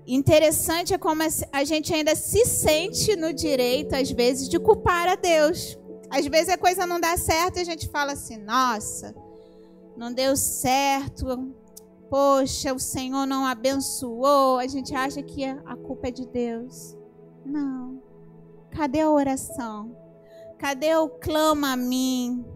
Interessante 0.06 0.92
é 0.92 0.98
como 0.98 1.22
a 1.52 1.64
gente 1.64 1.94
ainda 1.94 2.16
se 2.16 2.44
sente 2.44 3.14
no 3.14 3.32
direito, 3.32 3.94
às 3.94 4.10
vezes, 4.10 4.48
de 4.48 4.58
culpar 4.58 5.08
a 5.08 5.14
Deus. 5.14 5.78
Às 6.10 6.26
vezes 6.26 6.48
a 6.48 6.58
coisa 6.58 6.86
não 6.86 7.00
dá 7.00 7.16
certo 7.16 7.58
e 7.58 7.60
a 7.60 7.64
gente 7.64 7.88
fala 7.88 8.12
assim: 8.12 8.36
nossa, 8.36 9.14
não 9.96 10.12
deu 10.12 10.36
certo, 10.36 11.54
poxa, 12.10 12.74
o 12.74 12.78
Senhor 12.78 13.26
não 13.26 13.46
abençoou. 13.46 14.58
A 14.58 14.66
gente 14.66 14.94
acha 14.94 15.22
que 15.22 15.44
a 15.44 15.76
culpa 15.76 16.08
é 16.08 16.10
de 16.10 16.26
Deus. 16.26 16.96
Não. 17.44 18.02
Cadê 18.70 19.00
a 19.00 19.10
oração? 19.10 20.01
Cadê 20.62 20.94
o 20.94 21.08
clama 21.08 21.72
a 21.72 21.76
mim? 21.76 22.46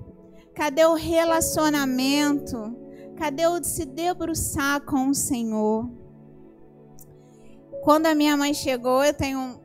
Cadê 0.54 0.84
o 0.84 0.94
relacionamento? 0.94 2.56
Cadê 3.16 3.48
o 3.48 3.60
se 3.64 3.84
debruçar 3.84 4.80
com 4.82 5.08
o 5.08 5.14
Senhor? 5.14 5.90
Quando 7.82 8.06
a 8.06 8.14
minha 8.14 8.36
mãe 8.36 8.54
chegou, 8.54 9.02
eu 9.02 9.12
tenho 9.12 9.60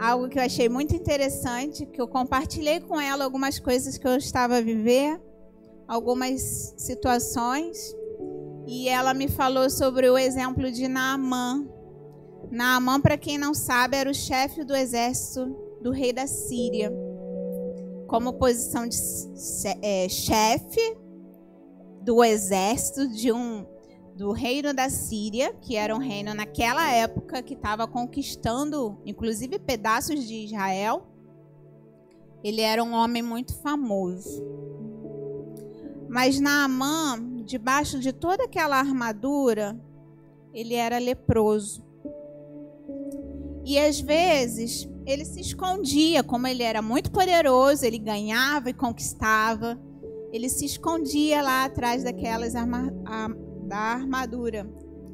algo 0.00 0.28
que 0.28 0.36
eu 0.36 0.42
achei 0.42 0.68
muito 0.68 0.96
interessante, 0.96 1.86
que 1.86 2.00
eu 2.00 2.08
compartilhei 2.08 2.80
com 2.80 3.00
ela 3.00 3.22
algumas 3.22 3.60
coisas 3.60 3.96
que 3.96 4.08
eu 4.08 4.16
estava 4.16 4.56
a 4.56 4.60
viver, 4.60 5.22
algumas 5.86 6.74
situações, 6.76 7.94
e 8.66 8.88
ela 8.88 9.14
me 9.14 9.28
falou 9.28 9.70
sobre 9.70 10.10
o 10.10 10.18
exemplo 10.18 10.72
de 10.72 10.88
Naamã. 10.88 11.64
Naamã, 12.50 13.00
para 13.00 13.16
quem 13.16 13.38
não 13.38 13.54
sabe, 13.54 13.96
era 13.96 14.10
o 14.10 14.14
chefe 14.14 14.64
do 14.64 14.74
exército 14.74 15.56
do 15.80 15.92
rei 15.92 16.12
da 16.12 16.26
Síria 16.26 17.05
como 18.06 18.34
posição 18.34 18.86
de 18.88 18.96
é, 19.82 20.08
chefe 20.08 20.96
do 22.02 22.22
exército 22.22 23.08
de 23.08 23.32
um 23.32 23.66
do 24.16 24.32
reino 24.32 24.72
da 24.72 24.88
Síria, 24.88 25.52
que 25.60 25.76
era 25.76 25.94
um 25.94 25.98
reino 25.98 26.32
naquela 26.32 26.90
época 26.90 27.42
que 27.42 27.52
estava 27.52 27.86
conquistando, 27.86 28.98
inclusive 29.04 29.58
pedaços 29.58 30.26
de 30.26 30.46
Israel. 30.46 31.06
Ele 32.42 32.62
era 32.62 32.82
um 32.82 32.94
homem 32.94 33.22
muito 33.22 33.54
famoso. 33.56 34.42
Mas 36.08 36.40
Naamã, 36.40 37.42
debaixo 37.44 37.98
de 37.98 38.10
toda 38.10 38.44
aquela 38.44 38.78
armadura, 38.78 39.78
ele 40.54 40.74
era 40.74 40.96
leproso. 40.96 41.84
E 43.66 43.78
às 43.78 44.00
vezes 44.00 44.88
ele 45.06 45.24
se 45.24 45.40
escondia, 45.40 46.24
como 46.24 46.48
ele 46.48 46.64
era 46.64 46.82
muito 46.82 47.12
poderoso, 47.12 47.86
ele 47.86 47.98
ganhava 47.98 48.70
e 48.70 48.74
conquistava. 48.74 49.78
Ele 50.32 50.48
se 50.48 50.64
escondia 50.64 51.40
lá 51.40 51.64
atrás 51.64 52.02
daquelas 52.02 52.56
arma, 52.56 52.92
a, 53.06 53.28
da 53.66 53.76
armadura. 53.76 54.68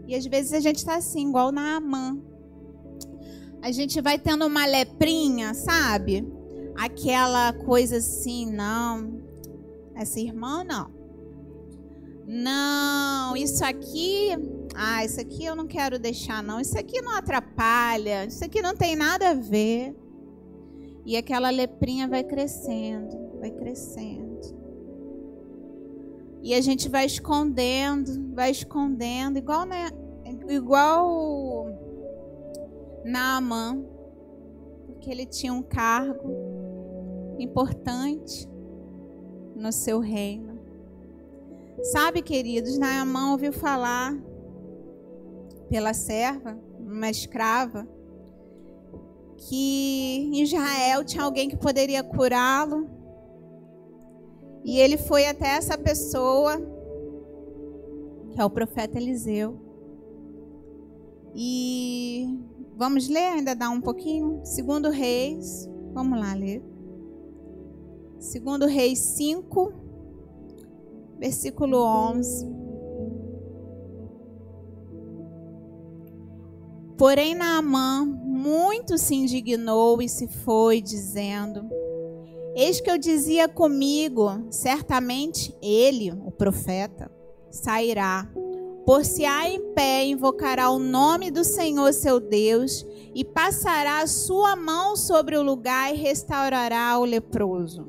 E 0.09 0.15
às 0.15 0.25
vezes 0.25 0.55
a 0.55 0.61
gente 0.61 0.77
está 0.77 0.97
assim, 0.97 1.29
igual 1.29 1.53
na 1.53 1.77
Amã. 1.77 2.19
A 3.61 3.71
gente 3.71 4.01
vai 4.01 4.19
tendo 4.19 4.47
uma 4.47 4.65
leprinha, 4.65 5.53
sabe? 5.53 6.27
Aquela 6.75 7.53
coisa 7.53 7.99
assim, 7.99 8.51
não. 8.51 9.21
Essa 9.95 10.19
irmã 10.19 10.65
não. 10.65 10.91
Não, 12.27 13.37
isso 13.37 13.65
aqui 13.65 14.31
ah, 14.75 15.05
isso 15.05 15.21
aqui 15.21 15.45
eu 15.45 15.55
não 15.55 15.67
quero 15.67 15.99
deixar, 15.99 16.43
não. 16.43 16.61
Isso 16.61 16.79
aqui 16.79 17.01
não 17.03 17.15
atrapalha. 17.15 18.25
Isso 18.25 18.45
aqui 18.45 18.63
não 18.63 18.75
tem 18.75 18.97
nada 18.97 19.31
a 19.31 19.35
ver. 19.35 19.95
E 21.05 21.17
aquela 21.17 21.51
leprinha 21.51 22.09
vai 22.09 22.25
crescendo, 22.25 23.39
vai 23.39 23.51
crescendo. 23.51 24.41
E 26.43 26.55
a 26.55 26.61
gente 26.61 26.89
vai 26.89 27.07
escondendo, 27.07 28.35
vai 28.35 28.51
escondendo, 28.51 29.39
igual 29.39 29.65
na, 29.65 29.93
igual 30.49 31.67
Naaman, 33.05 33.85
porque 34.87 35.09
ele 35.11 35.25
tinha 35.25 35.53
um 35.53 35.63
cargo 35.63 37.37
importante 37.39 38.49
no 39.55 39.71
seu 39.71 40.01
reino. 40.01 40.52
Sabe, 41.83 42.23
queridos, 42.23 42.79
Naamã 42.79 43.33
ouviu 43.33 43.53
falar 43.53 44.17
pela 45.69 45.93
serva, 45.93 46.57
uma 46.79 47.11
escrava, 47.11 47.89
que 49.37 50.31
em 50.33 50.41
Israel 50.43 51.05
tinha 51.05 51.25
alguém 51.25 51.49
que 51.49 51.57
poderia 51.57 52.05
curá-lo. 52.05 52.89
E 54.65 54.79
ele 54.79 54.97
foi 54.97 55.27
até 55.27 55.57
essa 55.57 55.77
pessoa, 55.77 56.57
que 58.31 58.41
é 58.41 58.45
o 58.45 58.51
profeta 58.51 58.97
Eliseu. 58.97 59.59
E 61.35 62.39
vamos 62.77 63.09
ler, 63.09 63.33
ainda 63.33 63.57
dá 63.57 63.69
um 63.71 63.81
pouquinho. 63.81 64.41
Segundo 64.45 64.89
Reis, 64.89 65.69
vamos 65.93 66.17
lá 66.21 66.33
ler. 66.33 66.63
Segundo 68.21 68.67
Reis 68.67 69.01
5, 69.01 69.82
versículo 71.23 71.79
11. 71.79 72.51
Porém, 76.99 77.37
Naamã 77.37 78.05
muito 78.05 78.99
se 78.99 79.15
indignou 79.15 80.03
e 80.03 80.09
se 80.09 80.27
foi, 80.27 80.83
dizendo: 80.83 81.65
Eis 82.57 82.81
que 82.81 82.91
eu 82.91 82.99
dizia 82.99 83.49
comigo, 83.49 84.49
certamente 84.51 85.57
ele, 85.63 86.11
o 86.11 86.33
profeta, 86.33 87.09
sairá, 87.51 88.29
por 88.85 89.05
se 89.05 89.25
há 89.25 89.49
em 89.49 89.73
pé, 89.75 90.05
invocará 90.05 90.71
o 90.71 90.79
nome 90.81 91.31
do 91.31 91.45
Senhor 91.45 91.93
seu 91.93 92.19
Deus, 92.19 92.85
e 93.15 93.25
passará 93.25 94.01
a 94.01 94.09
sua 94.09 94.57
mão 94.57 94.97
sobre 94.97 95.37
o 95.37 95.43
lugar 95.43 95.95
e 95.95 95.99
restaurará 95.99 96.99
o 96.99 97.05
leproso. 97.05 97.87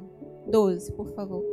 12, 0.48 0.92
por 0.92 1.08
favor. 1.16 1.53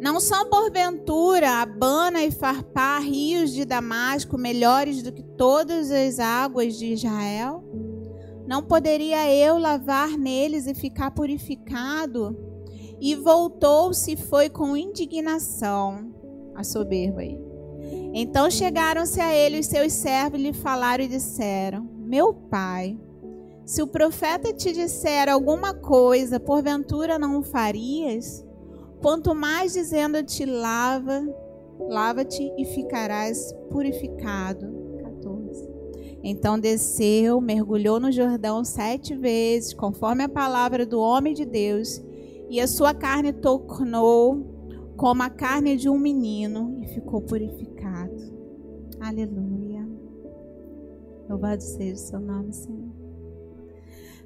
Não 0.00 0.20
são 0.20 0.48
porventura 0.48 1.60
Abana 1.60 2.22
e 2.22 2.30
Farpá, 2.30 2.98
rios 3.00 3.52
de 3.52 3.64
Damasco, 3.64 4.38
melhores 4.38 5.02
do 5.02 5.12
que 5.12 5.22
todas 5.22 5.90
as 5.90 6.20
águas 6.20 6.78
de 6.78 6.92
Israel? 6.92 7.64
Não 8.46 8.62
poderia 8.62 9.30
eu 9.34 9.58
lavar 9.58 10.16
neles 10.16 10.66
e 10.66 10.74
ficar 10.74 11.10
purificado? 11.10 12.36
E 13.00 13.14
voltou-se 13.16 14.12
e 14.12 14.16
foi 14.16 14.48
com 14.48 14.76
indignação, 14.76 16.14
a 16.54 16.62
soberba 16.62 17.20
aí. 17.20 17.38
Então 18.14 18.50
chegaram-se 18.50 19.20
a 19.20 19.34
ele 19.34 19.60
os 19.60 19.66
seus 19.66 19.92
servos 19.92 20.40
e 20.40 20.44
lhe 20.44 20.52
falaram 20.52 21.04
e 21.04 21.08
disseram: 21.08 21.88
Meu 21.98 22.32
pai, 22.32 22.98
se 23.64 23.82
o 23.82 23.86
profeta 23.86 24.52
te 24.52 24.72
disser 24.72 25.28
alguma 25.28 25.74
coisa, 25.74 26.40
porventura 26.40 27.18
não 27.18 27.38
o 27.38 27.42
farias? 27.42 28.47
Quanto 29.00 29.34
mais 29.34 29.72
dizendo-te 29.72 30.44
lava, 30.44 31.22
lava-te 31.78 32.52
e 32.58 32.64
ficarás 32.64 33.52
purificado. 33.70 34.66
14. 35.02 35.68
Então 36.22 36.58
desceu, 36.58 37.40
mergulhou 37.40 38.00
no 38.00 38.10
Jordão 38.10 38.64
sete 38.64 39.14
vezes, 39.14 39.72
conforme 39.72 40.24
a 40.24 40.28
palavra 40.28 40.84
do 40.84 40.98
homem 40.98 41.32
de 41.32 41.44
Deus, 41.44 42.02
e 42.50 42.60
a 42.60 42.66
sua 42.66 42.92
carne 42.92 43.32
tornou 43.32 44.58
como 44.96 45.22
a 45.22 45.30
carne 45.30 45.76
de 45.76 45.88
um 45.88 45.96
menino 45.96 46.76
e 46.82 46.88
ficou 46.88 47.20
purificado. 47.20 48.16
Aleluia. 49.00 49.86
Louvado 51.28 51.62
seja 51.62 51.94
o 51.94 51.98
seu 51.98 52.20
nome, 52.20 52.52
Senhor. 52.52 52.88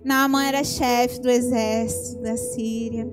Naamã 0.02 0.44
era 0.44 0.64
chefe 0.64 1.20
do 1.20 1.28
exército 1.28 2.22
da 2.22 2.36
Síria. 2.36 3.06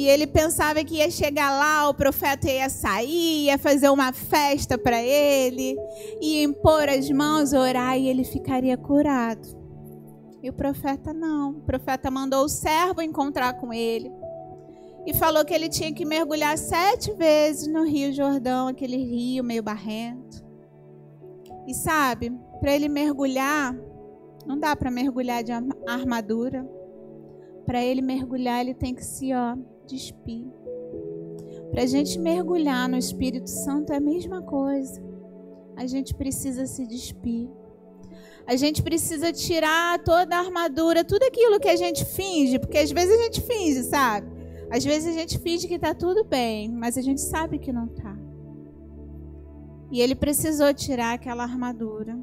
E 0.00 0.08
ele 0.08 0.26
pensava 0.26 0.82
que 0.82 0.94
ia 0.94 1.10
chegar 1.10 1.50
lá, 1.50 1.86
o 1.86 1.92
profeta 1.92 2.50
ia 2.50 2.70
sair, 2.70 3.44
ia 3.44 3.58
fazer 3.58 3.90
uma 3.90 4.14
festa 4.14 4.78
para 4.78 4.98
ele, 4.98 5.76
ia 6.22 6.42
impor 6.42 6.88
as 6.88 7.10
mãos, 7.10 7.52
orar 7.52 7.98
e 7.98 8.08
ele 8.08 8.24
ficaria 8.24 8.78
curado. 8.78 9.46
E 10.42 10.48
o 10.48 10.54
profeta 10.54 11.12
não. 11.12 11.50
O 11.50 11.60
profeta 11.60 12.10
mandou 12.10 12.46
o 12.46 12.48
servo 12.48 13.02
encontrar 13.02 13.52
com 13.60 13.74
ele 13.74 14.10
e 15.06 15.12
falou 15.12 15.44
que 15.44 15.52
ele 15.52 15.68
tinha 15.68 15.92
que 15.92 16.06
mergulhar 16.06 16.56
sete 16.56 17.12
vezes 17.12 17.70
no 17.70 17.84
Rio 17.84 18.10
Jordão, 18.10 18.68
aquele 18.68 18.96
rio 18.96 19.44
meio 19.44 19.62
barrento. 19.62 20.42
E 21.68 21.74
sabe, 21.74 22.32
para 22.58 22.74
ele 22.74 22.88
mergulhar, 22.88 23.76
não 24.46 24.58
dá 24.58 24.74
para 24.74 24.90
mergulhar 24.90 25.44
de 25.44 25.52
armadura. 25.86 26.66
Para 27.66 27.84
ele 27.84 28.00
mergulhar, 28.00 28.62
ele 28.62 28.72
tem 28.72 28.94
que 28.94 29.04
se 29.04 29.34
ó, 29.34 29.54
despir. 29.90 30.46
Para 31.70 31.82
a 31.82 31.86
gente 31.86 32.18
mergulhar 32.18 32.88
no 32.88 32.96
Espírito 32.96 33.48
Santo 33.48 33.92
é 33.92 33.96
a 33.96 34.00
mesma 34.00 34.42
coisa. 34.42 35.02
A 35.76 35.86
gente 35.86 36.14
precisa 36.14 36.66
se 36.66 36.86
despir. 36.86 37.48
A 38.46 38.56
gente 38.56 38.82
precisa 38.82 39.32
tirar 39.32 40.02
toda 40.02 40.36
a 40.36 40.40
armadura, 40.40 41.04
tudo 41.04 41.22
aquilo 41.22 41.60
que 41.60 41.68
a 41.68 41.76
gente 41.76 42.04
finge, 42.04 42.58
porque 42.58 42.78
às 42.78 42.90
vezes 42.90 43.18
a 43.18 43.22
gente 43.24 43.40
finge, 43.42 43.82
sabe? 43.84 44.26
Às 44.70 44.84
vezes 44.84 45.08
a 45.08 45.18
gente 45.18 45.38
finge 45.38 45.68
que 45.68 45.74
está 45.74 45.94
tudo 45.94 46.24
bem, 46.24 46.70
mas 46.70 46.96
a 46.96 47.02
gente 47.02 47.20
sabe 47.20 47.58
que 47.58 47.72
não 47.72 47.86
está. 47.86 48.16
E 49.90 50.00
ele 50.00 50.14
precisou 50.14 50.72
tirar 50.72 51.14
aquela 51.14 51.42
armadura. 51.42 52.18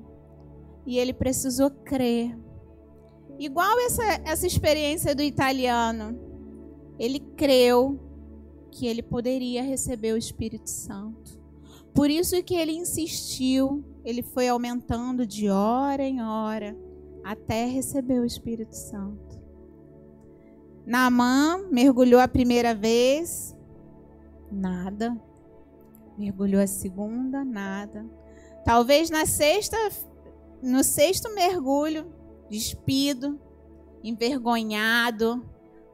E 0.86 0.98
ele 0.98 1.14
precisou 1.14 1.70
crer. 1.70 2.38
Igual 3.38 3.78
essa, 3.82 4.04
essa 4.26 4.48
experiência 4.48 5.14
do 5.14 5.22
italiano. 5.22 6.27
Ele 7.00 7.20
creu 7.20 8.00
que 8.72 8.86
ele 8.86 9.02
poderia 9.02 9.64
receber 9.64 10.14
o 10.14 10.18
Espírito 10.18 10.70
Santo. 10.70 11.40
Por 11.94 12.10
isso 12.10 12.42
que 12.44 12.56
ele 12.56 12.74
insistiu, 12.74 13.84
ele 14.06 14.22
foi 14.22 14.48
aumentando 14.48 15.26
de 15.26 15.50
hora 15.50 16.04
em 16.04 16.22
hora 16.22 16.78
até 17.24 17.66
receber 17.66 18.20
o 18.20 18.26
Espírito 18.26 18.76
Santo. 18.76 19.42
Naamã 20.86 21.68
mergulhou 21.70 22.22
a 22.22 22.28
primeira 22.28 22.74
vez, 22.74 23.54
nada. 24.52 25.20
Mergulhou 26.18 26.62
a 26.62 26.68
segunda, 26.68 27.44
nada. 27.44 28.06
Talvez 28.64 29.10
na 29.10 29.26
sexta, 29.26 29.78
no 30.62 30.84
sexto 30.84 31.34
mergulho, 31.34 32.06
despido, 32.50 33.40
envergonhado, 34.04 35.44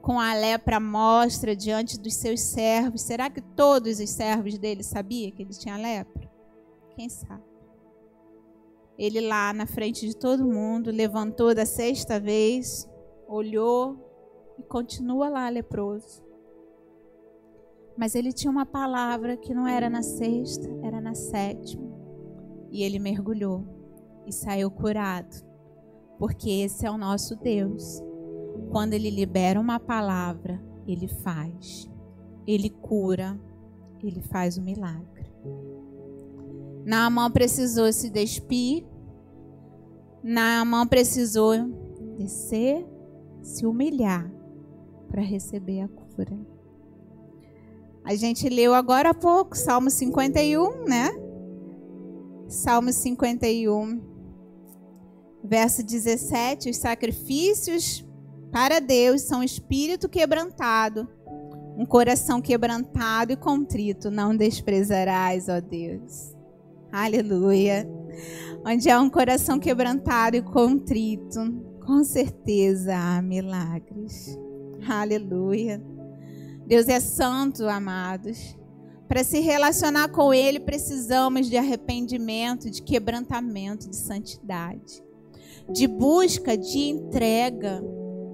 com 0.04 0.20
a 0.20 0.34
lepra 0.34 0.82
mostra 0.82 1.56
diante 1.56 1.98
dos 1.98 2.16
seus 2.16 2.42
servos. 2.42 3.02
Será 3.02 3.30
que 3.30 3.40
todos 3.40 4.02
os 4.02 4.10
servos 4.10 4.58
dele 4.58 4.84
sabiam 4.84 5.32
que 5.32 5.42
ele 5.42 5.54
tinha 5.54 5.78
lepra? 5.78 6.30
Quem 6.94 7.08
sabe? 7.08 7.42
Ele 8.98 9.22
lá 9.22 9.54
na 9.54 9.66
frente 9.66 10.06
de 10.06 10.14
todo 10.14 10.46
mundo 10.46 10.92
levantou 10.92 11.56
da 11.56 11.66
sexta 11.66 12.20
vez, 12.20 12.88
olhou, 13.30 13.98
e 14.60 14.64
continua 14.64 15.30
lá 15.30 15.48
leproso. 15.48 16.22
Mas 17.96 18.14
ele 18.14 18.34
tinha 18.34 18.52
uma 18.52 18.66
palavra 18.66 19.38
que 19.38 19.54
não 19.54 19.66
era 19.66 19.90
na 19.90 20.04
sexta, 20.04 20.70
era 20.84 21.00
na 21.00 21.16
sétima. 21.16 21.90
E 22.70 22.84
ele 22.84 23.00
mergulhou 23.00 23.64
e 24.28 24.34
saiu 24.34 24.70
curado. 24.70 25.34
Porque 26.20 26.50
esse 26.50 26.86
é 26.86 26.92
o 26.92 26.98
nosso 26.98 27.38
Deus. 27.38 28.04
Quando 28.72 28.94
ele 28.94 29.10
libera 29.10 29.60
uma 29.60 29.80
palavra, 29.80 30.62
ele 30.88 31.08
faz. 31.08 31.90
Ele 32.46 32.70
cura, 32.70 33.40
ele 34.02 34.22
faz 34.22 34.58
o 34.58 34.62
milagre. 34.62 35.32
Naamã 36.86 37.32
precisou 37.32 37.92
se 37.94 38.10
despir. 38.10 38.86
Naamã 40.24 40.86
precisou 40.86 41.54
descer, 42.18 42.86
se 43.42 43.66
humilhar 43.66 44.32
para 45.10 45.22
receber 45.22 45.82
a 45.82 45.88
cura. 45.88 46.38
A 48.04 48.16
gente 48.16 48.50
leu 48.50 48.74
agora 48.74 49.12
há 49.12 49.14
pouco, 49.14 49.58
Salmo 49.58 49.90
51, 49.90 50.86
né? 50.86 51.10
Salmo 52.48 52.92
51, 52.92 54.02
verso 55.44 55.84
17: 55.84 56.70
Os 56.70 56.78
sacrifícios 56.78 58.06
para 58.54 58.80
Deus 58.80 59.24
são 59.24 59.42
espírito 59.42 60.08
quebrantado, 60.08 61.10
um 61.76 61.88
coração 61.88 62.40
quebrantado 62.40 63.32
e 63.32 63.36
contrito, 63.36 64.12
não 64.12 64.38
desprezarás, 64.38 65.50
ó 65.50 65.60
Deus. 65.60 66.36
Aleluia. 66.92 67.90
Onde 68.64 68.92
há 68.92 69.02
um 69.02 69.10
coração 69.10 69.58
quebrantado 69.58 70.38
e 70.38 70.44
contrito, 70.44 71.40
com 71.84 72.04
certeza 72.04 72.96
há 72.96 73.20
milagres. 73.24 74.38
Aleluia. 74.88 75.84
Deus 76.68 76.88
é 76.88 77.00
santo, 77.00 77.68
amados. 77.68 78.56
Para 79.08 79.24
se 79.24 79.40
relacionar 79.40 80.10
com 80.10 80.32
Ele, 80.32 80.60
precisamos 80.60 81.50
de 81.50 81.58
arrependimento, 81.58 82.70
de 82.70 82.84
quebrantamento, 82.84 83.90
de 83.90 83.96
santidade, 83.96 85.04
de 85.72 85.88
busca, 85.88 86.56
de 86.56 86.90
entrega, 86.90 87.84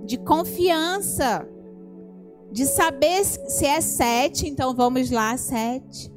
de 0.10 0.18
confiança, 0.18 1.48
de 2.52 2.66
saber 2.66 3.24
se 3.24 3.64
é 3.64 3.80
sete, 3.80 4.48
então 4.48 4.74
vamos 4.74 5.12
lá, 5.12 5.38
sete. 5.38 6.12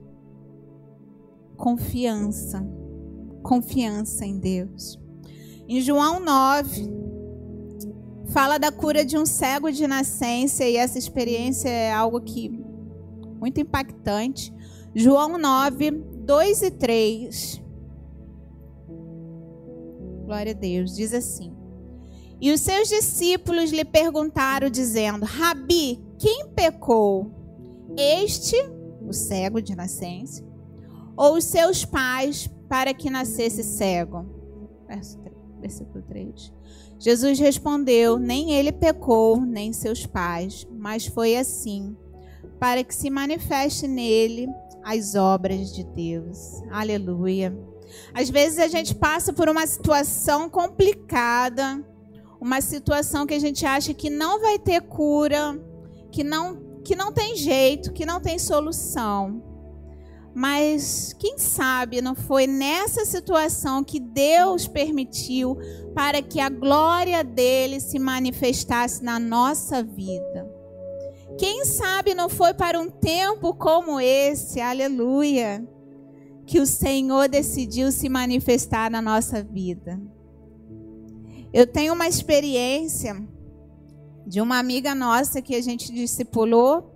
Confiança, 1.59 2.67
confiança 3.43 4.25
em 4.25 4.39
Deus. 4.39 4.99
Em 5.69 5.79
João 5.83 6.21
9, 6.21 6.91
fala 8.29 8.57
da 8.57 8.73
cura 8.73 9.05
de 9.05 9.19
um 9.19 9.27
cego 9.27 9.71
de 9.71 9.87
nascença 9.87 10.65
e 10.65 10.77
essa 10.77 10.99
experiência 10.99 11.69
é 11.69 11.93
algo 11.93 12.19
que 12.23 12.49
muito 13.39 13.61
impactante. 13.61 14.51
João 14.95 15.37
9, 15.37 15.91
2 15.91 16.63
e 16.63 16.71
3. 16.71 17.63
Glória 20.25 20.53
a 20.53 20.57
Deus. 20.57 20.97
Diz 20.97 21.13
assim: 21.13 21.62
E 22.43 22.51
os 22.51 22.61
seus 22.61 22.89
discípulos 22.89 23.71
lhe 23.71 23.85
perguntaram, 23.85 24.69
dizendo: 24.69 25.25
Rabi, 25.25 26.05
quem 26.19 26.49
pecou? 26.49 27.31
Este, 27.97 28.57
o 29.01 29.13
cego 29.13 29.63
de 29.63 29.77
nascença, 29.77 30.45
ou 31.17 31.37
os 31.37 31.45
seus 31.45 31.85
pais, 31.85 32.51
para 32.69 32.93
que 32.93 33.09
nascesse 33.09 33.63
cego? 33.63 34.27
Verso 34.89 35.19
3, 35.21 35.37
versículo 35.61 36.03
3. 36.03 36.53
Jesus 36.99 37.39
respondeu: 37.39 38.19
Nem 38.19 38.51
ele 38.51 38.73
pecou, 38.73 39.41
nem 39.41 39.73
seus 39.73 40.05
pais, 40.05 40.67
mas 40.69 41.07
foi 41.07 41.37
assim, 41.37 41.97
para 42.59 42.83
que 42.83 42.95
se 42.95 43.09
manifeste 43.09 43.87
nele 43.87 44.49
as 44.83 45.15
obras 45.15 45.73
de 45.73 45.85
Deus. 45.85 46.61
Aleluia. 46.73 47.57
Às 48.13 48.29
vezes 48.29 48.59
a 48.59 48.67
gente 48.67 48.97
passa 48.97 49.33
por 49.33 49.49
uma 49.49 49.65
situação 49.65 50.51
complicada, 50.51 51.85
uma 52.43 52.61
situação 52.61 53.25
que 53.25 53.35
a 53.35 53.39
gente 53.39 53.65
acha 53.65 53.95
que 53.95 54.11
não 54.11 54.41
vai 54.41 54.59
ter 54.59 54.81
cura, 54.81 55.57
que 56.11 56.25
não 56.25 56.61
que 56.85 56.97
não 56.97 57.13
tem 57.13 57.37
jeito, 57.37 57.93
que 57.93 58.05
não 58.05 58.21
tem 58.21 58.37
solução. 58.37 59.41
Mas 60.35 61.15
quem 61.17 61.39
sabe 61.39 62.03
não 62.03 62.17
foi 62.17 62.49
nessa 62.49 63.05
situação 63.05 63.85
que 63.85 64.01
Deus 64.01 64.67
permitiu 64.67 65.57
para 65.95 66.21
que 66.21 66.41
a 66.41 66.49
glória 66.49 67.23
dele 67.23 67.79
se 67.79 68.01
manifestasse 68.01 69.05
na 69.05 69.21
nossa 69.21 69.81
vida. 69.81 70.51
Quem 71.39 71.65
sabe 71.65 72.13
não 72.13 72.29
foi 72.29 72.53
para 72.53 72.81
um 72.81 72.91
tempo 72.91 73.55
como 73.55 74.01
esse, 74.01 74.61
aleluia, 74.61 75.65
que 76.45 76.59
o 76.59 76.67
Senhor 76.67 77.29
decidiu 77.29 77.93
se 77.93 78.09
manifestar 78.09 78.91
na 78.91 79.01
nossa 79.01 79.45
vida. 79.45 80.01
Eu 81.53 81.67
tenho 81.67 81.93
uma 81.93 82.09
experiência 82.09 83.15
de 84.27 84.41
uma 84.41 84.59
amiga 84.59 84.95
nossa 84.95 85.43
que 85.43 85.55
a 85.55 85.61
gente 85.61 85.93
discipulou 85.93 86.91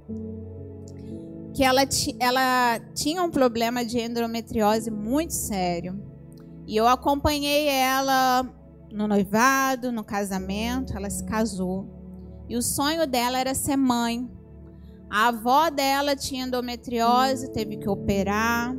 que 1.54 1.64
ela, 1.64 1.82
ela 2.20 2.78
tinha 2.94 3.22
um 3.22 3.30
problema 3.30 3.84
de 3.84 3.98
endometriose 3.98 4.90
muito 4.90 5.32
sério. 5.32 5.98
E 6.66 6.76
eu 6.76 6.86
acompanhei 6.86 7.66
ela 7.68 8.46
no 8.90 9.06
noivado, 9.06 9.92
no 9.92 10.04
casamento, 10.04 10.96
ela 10.96 11.08
se 11.08 11.24
casou. 11.24 11.86
E 12.48 12.56
o 12.56 12.62
sonho 12.62 13.06
dela 13.06 13.38
era 13.38 13.54
ser 13.54 13.76
mãe. 13.76 14.30
A 15.10 15.28
avó 15.28 15.70
dela 15.70 16.16
tinha 16.16 16.46
endometriose, 16.46 17.52
teve 17.52 17.76
que 17.76 17.88
operar. 17.88 18.76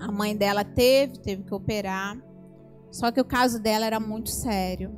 A 0.00 0.10
mãe 0.10 0.36
dela 0.36 0.64
teve, 0.64 1.18
teve 1.18 1.44
que 1.44 1.54
operar. 1.54 2.16
Só 2.90 3.10
que 3.10 3.20
o 3.20 3.24
caso 3.24 3.60
dela 3.60 3.86
era 3.86 4.00
muito 4.00 4.30
sério. 4.30 4.90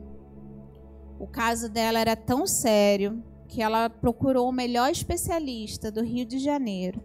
O 1.18 1.26
caso 1.26 1.68
dela 1.68 1.98
era 1.98 2.16
tão 2.16 2.46
sério 2.46 3.22
que 3.46 3.62
ela 3.62 3.90
procurou 3.90 4.48
o 4.48 4.52
melhor 4.52 4.90
especialista 4.90 5.90
do 5.90 6.02
Rio 6.02 6.24
de 6.24 6.38
Janeiro 6.38 7.05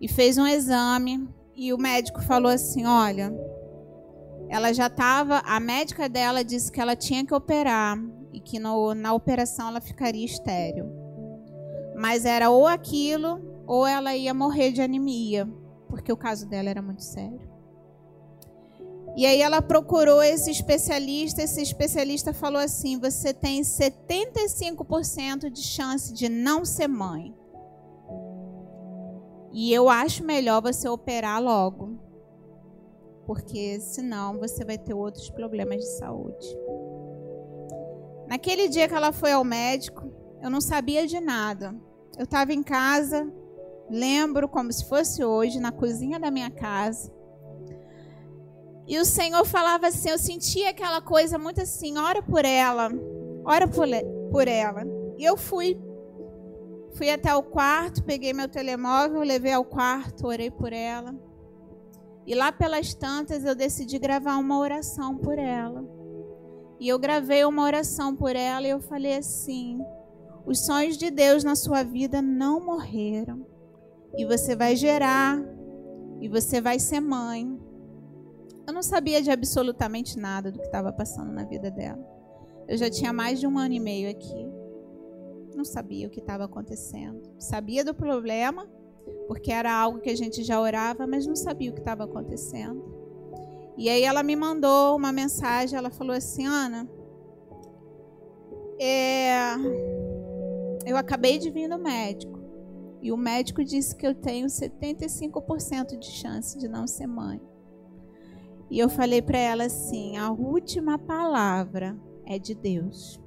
e 0.00 0.08
fez 0.08 0.38
um 0.38 0.46
exame 0.46 1.28
e 1.54 1.72
o 1.72 1.78
médico 1.78 2.22
falou 2.22 2.50
assim: 2.50 2.86
"Olha, 2.86 3.32
ela 4.48 4.72
já 4.72 4.86
estava, 4.86 5.38
a 5.44 5.60
médica 5.60 6.08
dela 6.08 6.42
disse 6.42 6.72
que 6.72 6.80
ela 6.80 6.96
tinha 6.96 7.24
que 7.24 7.34
operar 7.34 7.96
e 8.32 8.40
que 8.40 8.58
no, 8.58 8.94
na 8.94 9.12
operação 9.12 9.68
ela 9.68 9.80
ficaria 9.80 10.24
estéril. 10.24 10.86
Mas 11.94 12.24
era 12.24 12.50
ou 12.50 12.66
aquilo 12.66 13.62
ou 13.66 13.86
ela 13.86 14.16
ia 14.16 14.34
morrer 14.34 14.72
de 14.72 14.82
anemia, 14.82 15.48
porque 15.88 16.12
o 16.12 16.16
caso 16.16 16.48
dela 16.48 16.68
era 16.68 16.82
muito 16.82 17.04
sério. 17.04 17.51
E 19.14 19.26
aí 19.26 19.42
ela 19.42 19.60
procurou 19.60 20.22
esse 20.22 20.50
especialista, 20.50 21.42
esse 21.42 21.60
especialista 21.60 22.32
falou 22.32 22.60
assim: 22.60 22.98
"Você 22.98 23.32
tem 23.34 23.62
75% 23.62 25.50
de 25.50 25.62
chance 25.62 26.12
de 26.12 26.28
não 26.28 26.64
ser 26.64 26.88
mãe. 26.88 27.34
E 29.52 29.72
eu 29.72 29.90
acho 29.90 30.24
melhor 30.24 30.62
você 30.62 30.88
operar 30.88 31.42
logo, 31.42 31.98
porque 33.26 33.78
senão 33.80 34.38
você 34.38 34.64
vai 34.64 34.78
ter 34.78 34.94
outros 34.94 35.28
problemas 35.28 35.78
de 35.78 35.98
saúde." 35.98 36.46
Naquele 38.26 38.66
dia 38.66 38.88
que 38.88 38.94
ela 38.94 39.12
foi 39.12 39.32
ao 39.32 39.44
médico, 39.44 40.10
eu 40.40 40.48
não 40.48 40.60
sabia 40.60 41.06
de 41.06 41.20
nada. 41.20 41.74
Eu 42.16 42.24
estava 42.24 42.52
em 42.54 42.62
casa, 42.62 43.30
lembro 43.90 44.48
como 44.48 44.72
se 44.72 44.86
fosse 44.86 45.22
hoje, 45.22 45.60
na 45.60 45.70
cozinha 45.70 46.18
da 46.18 46.30
minha 46.30 46.50
casa. 46.50 47.12
E 48.86 48.98
o 48.98 49.04
Senhor 49.04 49.44
falava 49.44 49.86
assim, 49.86 50.10
eu 50.10 50.18
sentia 50.18 50.70
aquela 50.70 51.00
coisa 51.00 51.38
muito 51.38 51.60
assim, 51.60 51.98
ora 51.98 52.22
por 52.22 52.44
ela, 52.44 52.90
ora 53.44 53.68
por, 53.68 54.48
ela. 54.48 54.82
E 55.16 55.24
eu 55.24 55.36
fui. 55.36 55.80
Fui 56.94 57.08
até 57.08 57.34
o 57.34 57.42
quarto, 57.42 58.04
peguei 58.04 58.34
meu 58.34 58.48
telemóvel, 58.48 59.22
levei 59.22 59.52
ao 59.52 59.64
quarto, 59.64 60.26
orei 60.26 60.50
por 60.50 60.72
ela. 60.72 61.14
E 62.26 62.34
lá 62.34 62.52
pelas 62.52 62.92
tantas 62.92 63.44
eu 63.44 63.54
decidi 63.54 63.98
gravar 63.98 64.36
uma 64.36 64.58
oração 64.58 65.16
por 65.16 65.38
ela. 65.38 65.82
E 66.78 66.88
eu 66.88 66.98
gravei 66.98 67.44
uma 67.44 67.62
oração 67.62 68.14
por 68.14 68.36
ela 68.36 68.66
e 68.66 68.70
eu 68.70 68.80
falei 68.80 69.16
assim: 69.16 69.80
os 70.44 70.66
sonhos 70.66 70.98
de 70.98 71.10
Deus 71.10 71.44
na 71.44 71.54
sua 71.54 71.82
vida 71.82 72.20
não 72.20 72.60
morreram. 72.60 73.46
E 74.16 74.26
você 74.26 74.54
vai 74.54 74.76
gerar, 74.76 75.40
e 76.20 76.28
você 76.28 76.60
vai 76.60 76.78
ser 76.78 77.00
mãe. 77.00 77.58
Eu 78.66 78.72
não 78.72 78.82
sabia 78.82 79.20
de 79.20 79.30
absolutamente 79.30 80.18
nada 80.18 80.50
do 80.52 80.58
que 80.58 80.66
estava 80.66 80.92
passando 80.92 81.32
na 81.32 81.44
vida 81.44 81.70
dela. 81.70 82.04
Eu 82.68 82.76
já 82.76 82.88
tinha 82.88 83.12
mais 83.12 83.40
de 83.40 83.46
um 83.46 83.58
ano 83.58 83.74
e 83.74 83.80
meio 83.80 84.08
aqui. 84.08 84.48
Não 85.54 85.64
sabia 85.64 86.06
o 86.06 86.10
que 86.10 86.20
estava 86.20 86.44
acontecendo. 86.44 87.22
Sabia 87.38 87.84
do 87.84 87.94
problema, 87.94 88.68
porque 89.26 89.50
era 89.50 89.72
algo 89.72 90.00
que 90.00 90.10
a 90.10 90.16
gente 90.16 90.42
já 90.42 90.60
orava, 90.60 91.06
mas 91.06 91.26
não 91.26 91.36
sabia 91.36 91.70
o 91.70 91.74
que 91.74 91.80
estava 91.80 92.04
acontecendo. 92.04 92.82
E 93.76 93.88
aí 93.88 94.02
ela 94.02 94.22
me 94.22 94.36
mandou 94.36 94.96
uma 94.96 95.12
mensagem, 95.12 95.76
ela 95.76 95.90
falou 95.90 96.14
assim, 96.14 96.46
Ana, 96.46 96.88
é, 98.78 99.54
eu 100.86 100.96
acabei 100.96 101.38
de 101.38 101.50
vir 101.50 101.68
no 101.68 101.78
médico. 101.78 102.40
E 103.00 103.10
o 103.10 103.16
médico 103.16 103.64
disse 103.64 103.96
que 103.96 104.06
eu 104.06 104.14
tenho 104.14 104.46
75% 104.46 105.98
de 105.98 106.06
chance 106.06 106.56
de 106.56 106.68
não 106.68 106.86
ser 106.86 107.06
mãe. 107.08 107.40
E 108.72 108.78
eu 108.78 108.88
falei 108.88 109.20
para 109.20 109.36
ela 109.36 109.64
assim: 109.64 110.16
a 110.16 110.30
última 110.30 110.98
palavra 110.98 111.94
é 112.24 112.38
de 112.38 112.54
Deus. 112.54 113.20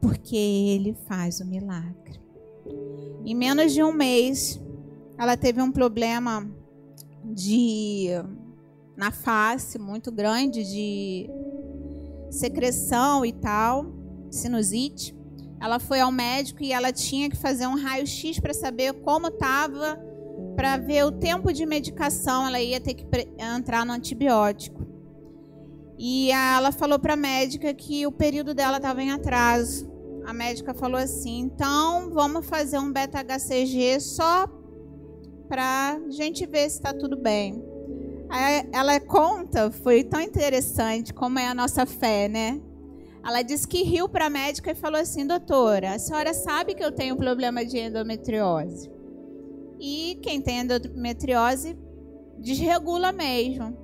Porque 0.00 0.36
Ele 0.36 0.94
faz 1.08 1.40
o 1.40 1.44
milagre. 1.44 2.22
Em 3.24 3.34
menos 3.34 3.72
de 3.72 3.82
um 3.82 3.92
mês, 3.92 4.62
ela 5.18 5.36
teve 5.36 5.60
um 5.60 5.72
problema 5.72 6.48
de 7.24 8.10
na 8.96 9.10
face 9.10 9.76
muito 9.76 10.12
grande 10.12 10.62
de 10.62 11.28
secreção 12.30 13.26
e 13.26 13.32
tal, 13.32 13.86
sinusite. 14.30 15.16
Ela 15.60 15.80
foi 15.80 15.98
ao 15.98 16.12
médico 16.12 16.62
e 16.62 16.70
ela 16.70 16.92
tinha 16.92 17.28
que 17.28 17.36
fazer 17.36 17.66
um 17.66 17.74
raio-x 17.74 18.38
para 18.38 18.54
saber 18.54 18.92
como 19.02 19.26
estava, 19.26 19.98
para 20.54 20.76
ver 20.76 21.04
o 21.04 21.12
tempo 21.12 21.52
de 21.52 21.64
medicação. 21.66 22.46
Ela 22.46 22.60
ia 22.60 22.80
ter 22.80 22.94
que 22.94 23.06
entrar 23.38 23.84
no 23.84 23.92
antibiótico. 23.92 24.86
E 25.98 26.30
ela 26.30 26.72
falou 26.72 26.98
para 26.98 27.14
a 27.14 27.16
médica 27.16 27.72
que 27.72 28.06
o 28.06 28.12
período 28.12 28.54
dela 28.54 28.76
estava 28.76 29.02
em 29.02 29.10
atraso. 29.10 29.90
A 30.26 30.32
médica 30.32 30.74
falou 30.74 31.00
assim: 31.00 31.38
então 31.38 32.10
vamos 32.10 32.46
fazer 32.46 32.78
um 32.78 32.92
beta-HCG 32.92 34.00
só 34.00 34.46
para 35.48 36.00
gente 36.10 36.44
ver 36.44 36.68
se 36.68 36.76
está 36.76 36.92
tudo 36.92 37.16
bem 37.16 37.62
ela 38.72 38.98
conta, 39.00 39.70
foi 39.70 40.02
tão 40.02 40.20
interessante 40.20 41.14
como 41.14 41.38
é 41.38 41.46
a 41.46 41.54
nossa 41.54 41.86
fé, 41.86 42.28
né? 42.28 42.60
Ela 43.24 43.42
disse 43.42 43.66
que 43.66 43.82
riu 43.82 44.08
para 44.08 44.26
a 44.26 44.30
médica 44.30 44.70
e 44.70 44.74
falou 44.74 45.00
assim: 45.00 45.26
doutora, 45.26 45.94
a 45.94 45.98
senhora 45.98 46.32
sabe 46.32 46.74
que 46.74 46.84
eu 46.84 46.92
tenho 46.92 47.16
problema 47.16 47.64
de 47.64 47.78
endometriose. 47.78 48.90
E 49.78 50.18
quem 50.22 50.40
tem 50.40 50.60
endometriose 50.60 51.76
desregula 52.38 53.12
mesmo. 53.12 53.76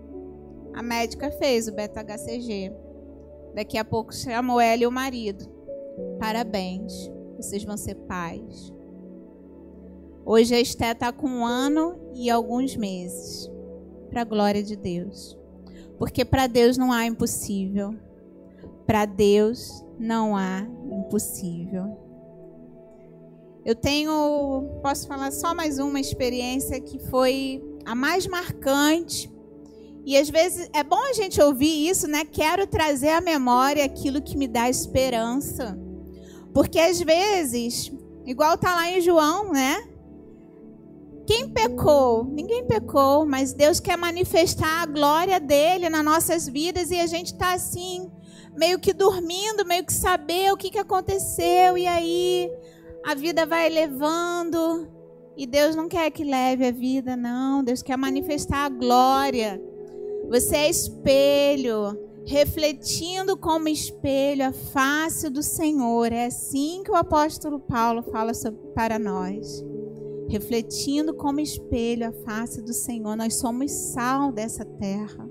A 0.75 0.83
médica 0.83 1.31
fez 1.31 1.69
o 1.69 1.73
beta-HCG. 1.73 2.73
Daqui 3.55 3.77
a 3.77 3.85
pouco 3.85 4.15
chamou 4.15 4.61
ela 4.61 4.83
e 4.83 4.87
o 4.87 4.93
marido. 4.93 5.45
Parabéns, 6.19 7.11
vocês 7.37 7.65
vão 7.65 7.77
ser 7.77 7.95
pais. 7.95 8.73
Hoje 10.25 10.55
a 10.55 10.61
Esté 10.61 10.93
está 10.93 11.13
com 11.13 11.27
um 11.27 11.45
ano 11.45 11.99
e 12.15 12.31
alguns 12.31 12.77
meses 12.77 13.51
para 14.09 14.23
a 14.23 14.25
glória 14.25 14.63
de 14.63 14.77
Deus. 14.77 15.37
Porque 15.99 16.25
para 16.25 16.47
Deus 16.47 16.79
não 16.79 16.93
há 16.93 17.05
impossível. 17.05 17.95
Para 18.87 19.05
Deus 19.05 19.85
não 19.99 20.37
há 20.37 20.67
impossível. 20.91 21.97
Eu 23.65 23.77
tenho, 23.77 24.81
posso 24.83 25.07
falar 25.07 25.31
só 25.31 25.55
mais 25.55 25.79
uma 25.79 26.01
experiência 26.01 26.81
que 26.81 26.99
foi 26.99 27.63
a 27.85 27.95
mais 27.95 28.27
marcante. 28.27 29.33
E 30.05 30.17
às 30.17 30.29
vezes 30.29 30.69
é 30.73 30.83
bom 30.83 31.01
a 31.01 31.13
gente 31.13 31.41
ouvir 31.41 31.89
isso, 31.89 32.09
né? 32.09 32.25
Quero 32.25 32.67
trazer 32.67 33.11
à 33.11 33.21
memória 33.21 33.85
aquilo 33.85 34.21
que 34.21 34.37
me 34.37 34.49
dá 34.49 34.69
esperança. 34.69 35.79
Porque 36.53 36.81
às 36.81 37.01
vezes, 37.01 37.93
igual 38.27 38.59
tá 38.59 38.75
lá 38.75 38.91
em 38.91 39.01
João, 39.01 39.53
né? 39.53 39.89
Quem 41.25 41.49
pecou? 41.49 42.25
Ninguém 42.25 42.67
pecou, 42.67 43.25
mas 43.25 43.53
Deus 43.53 43.79
quer 43.79 43.97
manifestar 43.97 44.83
a 44.83 44.87
glória 44.87 45.39
dele 45.39 45.89
nas 45.89 46.05
nossas 46.05 46.49
vidas 46.49 46.91
e 46.91 46.99
a 46.99 47.07
gente 47.07 47.33
está 47.33 47.55
assim, 47.55 48.11
meio 48.57 48.81
que 48.81 48.93
dormindo, 48.93 49.65
meio 49.65 49.87
que 49.87 49.93
saber 49.93 50.53
o 50.53 50.57
que, 50.57 50.69
que 50.69 50.79
aconteceu 50.79 51.79
e 51.79 51.87
aí 51.87 52.51
a 53.05 53.15
vida 53.15 53.47
vai 53.47 53.69
levando 53.69 54.89
e 55.37 55.47
Deus 55.47 55.75
não 55.75 55.89
quer 55.89 56.11
que 56.11 56.25
leve 56.25 56.67
a 56.67 56.71
vida, 56.71 57.17
não. 57.17 57.65
Deus 57.65 57.83
quer 57.83 57.97
manifestar 57.97 58.67
a 58.67 58.69
glória. 58.69 59.61
Você 60.29 60.57
é 60.57 60.71
espelho, 60.71 61.99
refletindo 62.27 63.37
como 63.37 63.69
espelho 63.69 64.47
a 64.47 64.53
face 64.53 65.29
do 65.29 65.43
Senhor. 65.43 66.13
É 66.13 66.27
assim 66.27 66.83
que 66.85 66.91
o 66.91 66.97
apóstolo 66.97 67.59
Paulo 67.59 68.03
fala 68.03 68.35
sobre, 68.35 68.61
para 68.75 68.99
nós 68.99 69.65
refletindo 70.33 71.13
como 71.13 71.41
espelho 71.41 72.09
a 72.09 72.13
face 72.25 72.63
do 72.63 72.73
Senhor. 72.73 73.15
Nós 73.15 73.35
somos 73.35 73.71
sal 73.71 74.33
dessa 74.33 74.65
terra. 74.65 75.29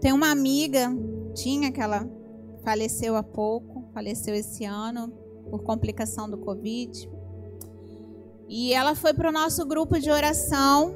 Tem 0.00 0.12
uma 0.12 0.30
amiga, 0.30 0.88
tinha 1.34 1.72
que 1.72 1.80
ela 1.80 2.08
faleceu 2.62 3.16
há 3.16 3.22
pouco, 3.22 3.90
faleceu 3.92 4.36
esse 4.36 4.64
ano 4.64 5.12
por 5.52 5.62
complicação 5.62 6.30
do 6.30 6.38
Covid. 6.38 7.10
E 8.48 8.72
ela 8.72 8.94
foi 8.94 9.12
para 9.12 9.28
o 9.28 9.32
nosso 9.32 9.66
grupo 9.66 10.00
de 10.00 10.10
oração. 10.10 10.94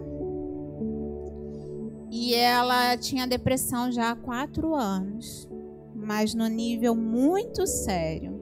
E 2.11 2.33
ela 2.33 2.97
tinha 2.97 3.27
depressão 3.27 3.92
já 3.92 4.12
há 4.12 4.16
quatro 4.16 4.75
anos, 4.75 5.47
mas 5.95 6.33
no 6.33 6.47
nível 6.49 6.95
muito 6.95 7.66
sério. 7.66 8.40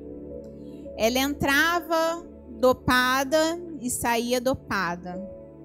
Ela 0.96 1.18
entrava 1.18 2.24
dopada 2.60 3.60
e 3.80 3.90
saía 3.90 4.40
dopada. 4.40 5.20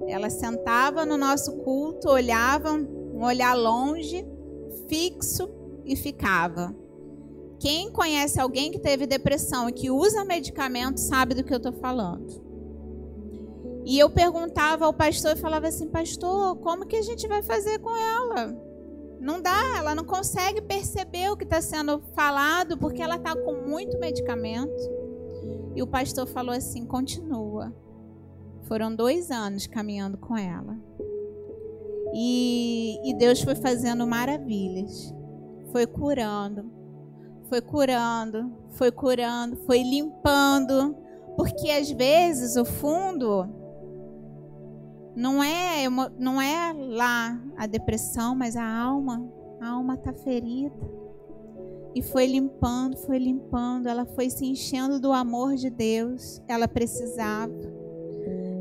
Ela 0.07 0.31
sentava 0.31 1.05
no 1.05 1.15
nosso 1.15 1.57
culto, 1.57 2.09
olhava 2.09 2.71
um 2.71 3.23
olhar 3.23 3.53
longe, 3.53 4.25
fixo 4.88 5.47
e 5.85 5.95
ficava. 5.95 6.75
Quem 7.60 7.91
conhece 7.91 8.39
alguém 8.39 8.72
que 8.72 8.80
teve 8.80 9.06
depressão 9.06 9.67
e 9.67 9.74
que 9.74 9.91
usa 9.91 10.24
medicamento 10.24 10.98
sabe 11.00 11.36
do 11.36 11.43
que 11.43 11.54
eu 11.54 11.58
estou 11.58 11.74
falando. 11.74 12.50
E 13.86 14.00
eu 14.00 14.10
perguntava 14.10 14.86
ao 14.86 14.93
pastor 14.93 15.36
e 15.36 15.39
falava 15.39 15.67
assim: 15.67 15.88
Pastor, 15.89 16.56
como 16.58 16.86
que 16.86 16.95
a 16.95 17.02
gente 17.02 17.28
vai 17.28 17.43
fazer 17.43 17.80
com 17.80 17.95
ela? 17.95 18.56
Não 19.19 19.41
dá, 19.41 19.78
ela 19.78 19.93
não 19.93 20.06
consegue 20.06 20.62
perceber 20.62 21.30
o 21.30 21.36
que 21.36 21.43
está 21.43 21.62
sendo 21.62 22.02
falado 22.15 22.78
porque 22.78 23.02
ela 23.02 23.15
está 23.15 23.36
com 23.36 23.67
muito 23.67 24.00
medicamento. 24.00 24.72
E 25.76 25.84
o 25.84 25.88
pastor 25.88 26.28
falou 26.28 26.56
assim: 26.56 26.86
continua. 26.86 27.74
Foram 28.63 28.95
dois 28.95 29.32
anos 29.32 29.67
caminhando 29.67 30.17
com 30.17 30.38
ela. 30.38 30.78
E, 32.13 33.10
e 33.10 33.13
Deus 33.15 33.41
foi 33.41 33.56
fazendo 33.56 34.08
maravilhas. 34.08 35.13
Foi 35.72 35.86
curando, 35.86 36.78
foi 37.49 37.62
curando, 37.62 38.51
foi 38.69 38.91
curando, 38.91 39.57
foi 39.65 39.81
limpando. 39.81 40.95
Porque 41.35 41.71
às 41.71 41.89
vezes 41.89 42.55
o 42.55 42.63
fundo 42.63 43.49
não 45.15 45.43
é, 45.43 45.89
não 46.17 46.41
é 46.41 46.73
lá 46.73 47.41
a 47.57 47.65
depressão, 47.65 48.35
mas 48.35 48.55
a 48.55 48.63
alma. 48.63 49.27
A 49.59 49.69
alma 49.69 49.95
está 49.95 50.13
ferida. 50.13 50.99
E 51.95 52.01
foi 52.01 52.27
limpando, 52.27 52.95
foi 52.97 53.17
limpando. 53.17 53.88
Ela 53.88 54.05
foi 54.05 54.29
se 54.29 54.45
enchendo 54.45 54.99
do 54.99 55.12
amor 55.12 55.55
de 55.55 55.69
Deus. 55.69 56.41
Ela 56.47 56.67
precisava. 56.67 57.51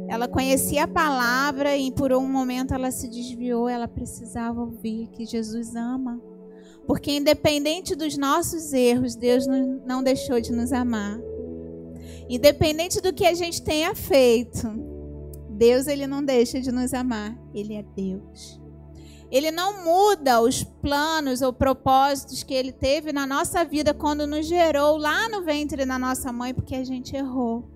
Ela 0.09 0.27
conhecia 0.27 0.85
a 0.85 0.89
palavra 0.89 1.77
e 1.77 1.93
por 1.93 2.13
um 2.13 2.27
momento 2.27 2.73
ela 2.73 2.91
se 2.91 3.09
desviou. 3.09 3.69
Ela 3.69 3.87
precisava 3.87 4.61
ouvir 4.61 5.09
que 5.09 5.27
Jesus 5.27 5.77
ama. 5.77 6.21
Porque 6.89 7.13
independente 7.13 7.95
dos 7.95 8.17
nossos 8.17 8.73
erros, 8.73 9.15
Deus 9.15 9.45
não 9.87 10.03
deixou 10.03 10.41
de 10.41 10.51
nos 10.51 10.73
amar. 10.73 11.21
Independente 12.31 12.99
do 12.99 13.13
que 13.13 13.27
a 13.27 13.35
gente 13.35 13.63
tenha 13.63 13.95
feito, 13.95 14.67
Deus 15.51 15.87
ele 15.87 16.07
não 16.07 16.25
deixa 16.25 16.59
de 16.59 16.73
nos 16.73 16.95
amar. 16.95 17.39
Ele 17.53 17.75
é 17.75 17.83
Deus. 17.83 18.59
Ele 19.31 19.51
não 19.51 19.85
muda 19.85 20.41
os 20.41 20.65
planos 20.65 21.43
ou 21.43 21.53
propósitos 21.53 22.43
que 22.43 22.55
ele 22.55 22.73
teve 22.73 23.13
na 23.13 23.27
nossa 23.27 23.63
vida 23.67 23.93
quando 23.93 24.27
nos 24.27 24.47
gerou 24.47 24.97
lá 24.97 25.29
no 25.29 25.45
ventre 25.45 25.85
da 25.85 25.99
nossa 25.99 26.33
mãe, 26.33 26.55
porque 26.55 26.75
a 26.75 26.85
gente 26.85 27.15
errou. 27.15 27.69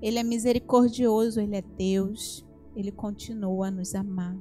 Ele 0.00 0.18
é 0.18 0.22
misericordioso, 0.22 1.42
ele 1.42 1.56
é 1.56 1.62
Deus. 1.62 2.42
Ele 2.74 2.90
continua 2.90 3.66
a 3.66 3.70
nos 3.70 3.94
amar. 3.94 4.34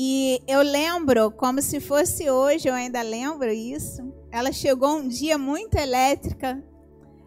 E 0.00 0.40
eu 0.46 0.62
lembro, 0.62 1.28
como 1.32 1.60
se 1.60 1.80
fosse 1.80 2.30
hoje, 2.30 2.68
eu 2.68 2.72
ainda 2.72 3.02
lembro 3.02 3.50
isso. 3.50 4.00
Ela 4.30 4.52
chegou 4.52 4.96
um 4.96 5.08
dia 5.08 5.36
muito 5.36 5.74
elétrica. 5.74 6.64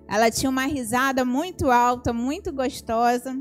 Ela 0.07 0.31
tinha 0.31 0.49
uma 0.49 0.63
risada 0.63 1.25
muito 1.25 1.69
alta, 1.69 2.13
muito 2.13 2.49
gostosa. 2.53 3.37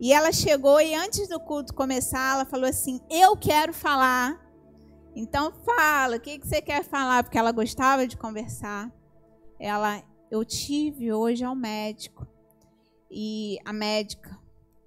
E 0.00 0.10
ela 0.10 0.32
chegou 0.32 0.80
e 0.80 0.94
antes 0.94 1.28
do 1.28 1.38
culto 1.38 1.74
começar, 1.74 2.36
ela 2.36 2.46
falou 2.46 2.64
assim: 2.66 2.98
Eu 3.10 3.36
quero 3.36 3.74
falar. 3.74 4.42
Então 5.14 5.52
fala, 5.52 6.16
o 6.16 6.20
que, 6.20 6.38
você 6.38 6.62
quer 6.62 6.82
falar? 6.82 7.24
Porque 7.24 7.36
ela 7.36 7.52
gostava 7.52 8.06
de 8.06 8.16
conversar. 8.16 8.90
Ela, 9.60 10.02
eu 10.30 10.42
tive 10.46 11.12
hoje 11.12 11.44
ao 11.44 11.54
médico 11.54 12.26
e 13.10 13.58
a 13.66 13.72
médica 13.74 14.34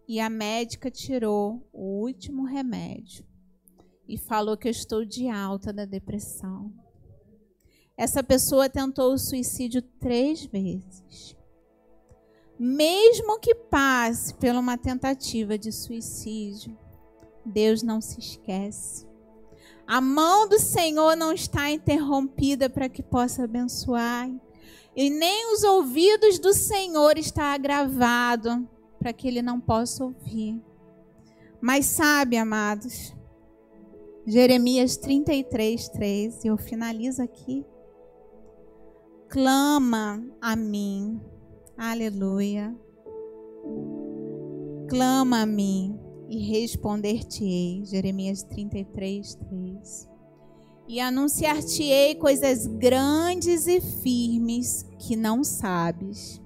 e 0.08 0.20
a 0.20 0.28
médica 0.28 0.90
tirou 0.90 1.64
o 1.72 2.02
último 2.02 2.46
remédio 2.46 3.29
e 4.10 4.18
falou 4.18 4.58
que 4.58 4.68
eu 4.68 4.72
estou 4.72 5.06
de 5.06 5.30
alta 5.30 5.72
da 5.72 5.86
depressão. 5.86 6.74
Essa 7.96 8.22
pessoa 8.22 8.70
tentou 8.70 9.14
o 9.14 9.18
suicídio 9.18 9.82
três 9.82 10.44
vezes 10.46 11.38
mesmo 12.60 13.40
que 13.40 13.56
passe 13.56 14.34
por 14.34 14.50
uma 14.50 14.78
tentativa 14.78 15.58
de 15.58 15.72
suicídio, 15.72 16.78
Deus 17.46 17.82
não 17.82 18.02
se 18.02 18.20
esquece. 18.20 19.08
A 19.88 20.02
mão 20.02 20.48
do 20.48 20.60
Senhor 20.60 21.16
não 21.16 21.32
está 21.32 21.72
interrompida 21.72 22.70
para 22.70 22.90
que 22.90 23.02
possa 23.02 23.46
abençoar, 23.46 24.30
e 24.94 25.10
nem 25.10 25.54
os 25.54 25.64
ouvidos 25.64 26.38
do 26.38 26.54
Senhor 26.54 27.18
está 27.18 27.54
agravado 27.54 28.68
para 29.00 29.14
que 29.14 29.30
ele 29.30 29.42
não 29.42 29.62
possa 29.62 30.04
ouvir. 30.04 30.62
Mas 31.62 31.86
sabe, 31.86 32.36
amados, 32.36 33.16
Jeremias 34.30 34.96
33, 34.96 35.90
3, 35.90 36.46
eu 36.46 36.56
finalizo 36.56 37.22
aqui. 37.22 37.66
Clama 39.28 40.24
a 40.40 40.56
mim 40.56 41.20
Aleluia. 41.82 42.76
Clama 44.90 45.44
a 45.44 45.46
mim 45.46 45.98
e 46.28 46.38
responder-te-ei. 46.40 47.86
Jeremias 47.86 48.44
33, 48.44 49.36
3. 49.36 50.10
E 50.90 51.00
anunciar-te-ei 51.00 52.16
coisas 52.16 52.68
grandes 52.68 53.66
e 53.66 53.80
firmes 53.80 54.86
que 55.00 55.16
não 55.16 55.42
sabes. 55.42 56.42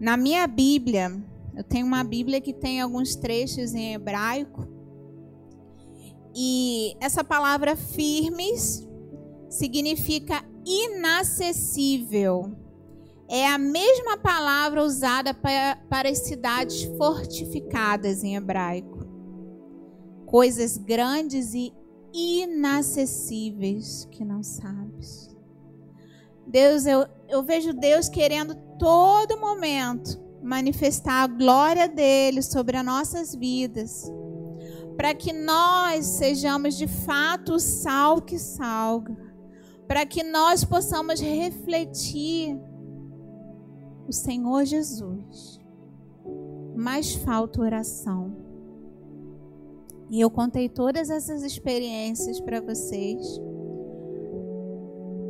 Na 0.00 0.16
minha 0.16 0.46
Bíblia, 0.46 1.22
eu 1.54 1.62
tenho 1.62 1.86
uma 1.86 2.02
Bíblia 2.02 2.40
que 2.40 2.54
tem 2.54 2.80
alguns 2.80 3.14
trechos 3.14 3.74
em 3.74 3.92
hebraico. 3.92 4.66
E 6.34 6.96
essa 7.00 7.22
palavra 7.22 7.76
firmes 7.76 8.86
significa 9.48 10.42
inacessível 10.64 12.56
é 13.34 13.46
a 13.46 13.56
mesma 13.56 14.18
palavra 14.18 14.84
usada 14.84 15.32
para, 15.32 15.76
para 15.88 16.10
as 16.10 16.18
cidades 16.18 16.84
fortificadas 16.98 18.22
em 18.22 18.36
hebraico. 18.36 19.06
Coisas 20.26 20.76
grandes 20.76 21.54
e 21.54 21.72
inacessíveis 22.12 24.06
que 24.10 24.22
não 24.22 24.42
sabes. 24.42 25.34
Deus, 26.46 26.84
eu, 26.84 27.06
eu 27.26 27.42
vejo 27.42 27.72
Deus 27.72 28.06
querendo 28.06 28.54
todo 28.78 29.40
momento 29.40 30.20
manifestar 30.42 31.22
a 31.22 31.26
glória 31.26 31.88
dele 31.88 32.42
sobre 32.42 32.76
as 32.76 32.84
nossas 32.84 33.34
vidas, 33.34 34.12
para 34.96 35.14
que 35.14 35.32
nós 35.32 36.06
sejamos 36.06 36.76
de 36.76 36.86
fato 36.86 37.54
o 37.54 37.60
sal 37.60 38.20
que 38.20 38.38
salga, 38.38 39.16
para 39.86 40.04
que 40.06 40.22
nós 40.22 40.64
possamos 40.64 41.20
refletir 41.20 42.58
o 44.06 44.12
Senhor 44.12 44.64
Jesus, 44.64 45.60
mais 46.74 47.14
falta 47.14 47.60
oração. 47.60 48.36
E 50.10 50.20
eu 50.20 50.30
contei 50.30 50.68
todas 50.68 51.08
essas 51.08 51.42
experiências 51.42 52.38
para 52.38 52.60
vocês, 52.60 53.40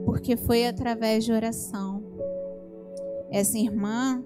porque 0.05 0.37
foi 0.37 0.67
através 0.67 1.25
de 1.25 1.33
oração. 1.33 2.03
Essa 3.31 3.59
irmã 3.59 4.23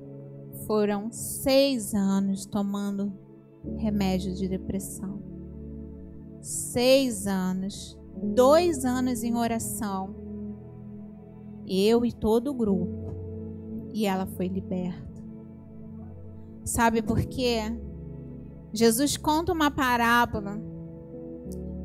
foram 0.66 1.12
seis 1.12 1.94
anos 1.94 2.46
tomando 2.46 3.12
remédio 3.78 4.34
de 4.34 4.48
depressão. 4.48 5.22
Seis 6.40 7.26
anos, 7.26 7.98
dois 8.22 8.84
anos 8.84 9.22
em 9.22 9.34
oração. 9.34 10.14
Eu 11.66 12.04
e 12.04 12.12
todo 12.12 12.50
o 12.50 12.54
grupo 12.54 13.06
e 13.92 14.06
ela 14.06 14.26
foi 14.26 14.46
liberta. 14.46 15.24
Sabe 16.64 17.02
por 17.02 17.24
quê? 17.24 17.60
Jesus 18.72 19.16
conta 19.16 19.52
uma 19.52 19.70
parábola 19.70 20.60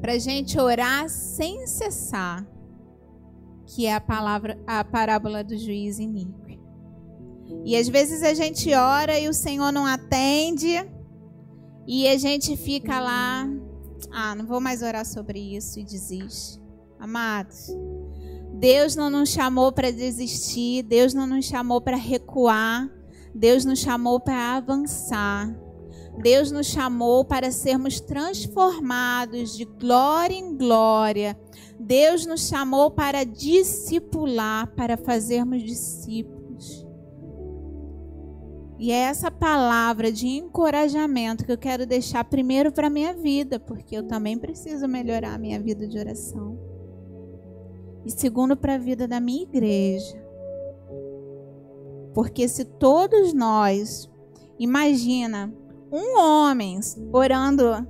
para 0.01 0.17
gente 0.17 0.59
orar 0.59 1.07
sem 1.09 1.65
cessar, 1.65 2.45
que 3.65 3.85
é 3.85 3.95
a 3.95 4.01
palavra, 4.01 4.59
a 4.67 4.83
parábola 4.83 5.43
do 5.43 5.57
juiz 5.57 5.99
iníquo. 5.99 6.41
E 7.63 7.75
às 7.75 7.87
vezes 7.87 8.23
a 8.23 8.33
gente 8.33 8.73
ora 8.73 9.19
e 9.19 9.27
o 9.27 9.33
Senhor 9.33 9.71
não 9.71 9.85
atende, 9.85 10.69
e 11.87 12.07
a 12.07 12.17
gente 12.17 12.55
fica 12.55 12.99
lá, 12.99 13.47
ah, 14.11 14.35
não 14.35 14.45
vou 14.45 14.59
mais 14.61 14.81
orar 14.81 15.05
sobre 15.05 15.39
isso 15.39 15.79
e 15.79 15.83
desiste. 15.83 16.59
Amados, 16.99 17.67
Deus 18.53 18.95
não 18.95 19.09
nos 19.09 19.29
chamou 19.29 19.71
para 19.71 19.91
desistir, 19.91 20.83
Deus 20.83 21.13
não 21.13 21.25
nos 21.25 21.45
chamou 21.45 21.81
para 21.81 21.97
recuar, 21.97 22.89
Deus 23.33 23.65
nos 23.65 23.79
chamou 23.79 24.19
para 24.19 24.57
avançar. 24.57 25.51
Deus 26.21 26.51
nos 26.51 26.67
chamou 26.67 27.23
para 27.23 27.51
sermos 27.51 27.99
transformados 27.99 29.55
de 29.55 29.65
glória 29.65 30.35
em 30.35 30.55
glória. 30.55 31.39
Deus 31.79 32.25
nos 32.25 32.47
chamou 32.47 32.91
para 32.91 33.23
discipular, 33.23 34.67
para 34.75 34.97
fazermos 34.97 35.63
discípulos. 35.63 36.40
E 38.81 38.91
é 38.91 38.95
essa 38.95 39.29
palavra 39.29 40.11
de 40.11 40.25
encorajamento 40.25 41.45
que 41.45 41.51
eu 41.51 41.57
quero 41.57 41.85
deixar 41.85 42.23
primeiro 42.23 42.71
para 42.71 42.89
minha 42.89 43.13
vida, 43.13 43.59
porque 43.59 43.95
eu 43.95 44.07
também 44.07 44.39
preciso 44.39 44.87
melhorar 44.87 45.35
a 45.35 45.37
minha 45.37 45.61
vida 45.61 45.87
de 45.87 45.99
oração. 45.99 46.57
e 48.03 48.09
segundo 48.09 48.57
para 48.57 48.73
a 48.73 48.77
vida 48.79 49.07
da 49.07 49.19
minha 49.19 49.43
igreja. 49.43 50.19
Porque 52.15 52.47
se 52.47 52.65
todos 52.65 53.31
nós, 53.35 54.09
imagina, 54.57 55.53
um 55.91 56.19
homem 56.19 56.79
orando 57.13 57.87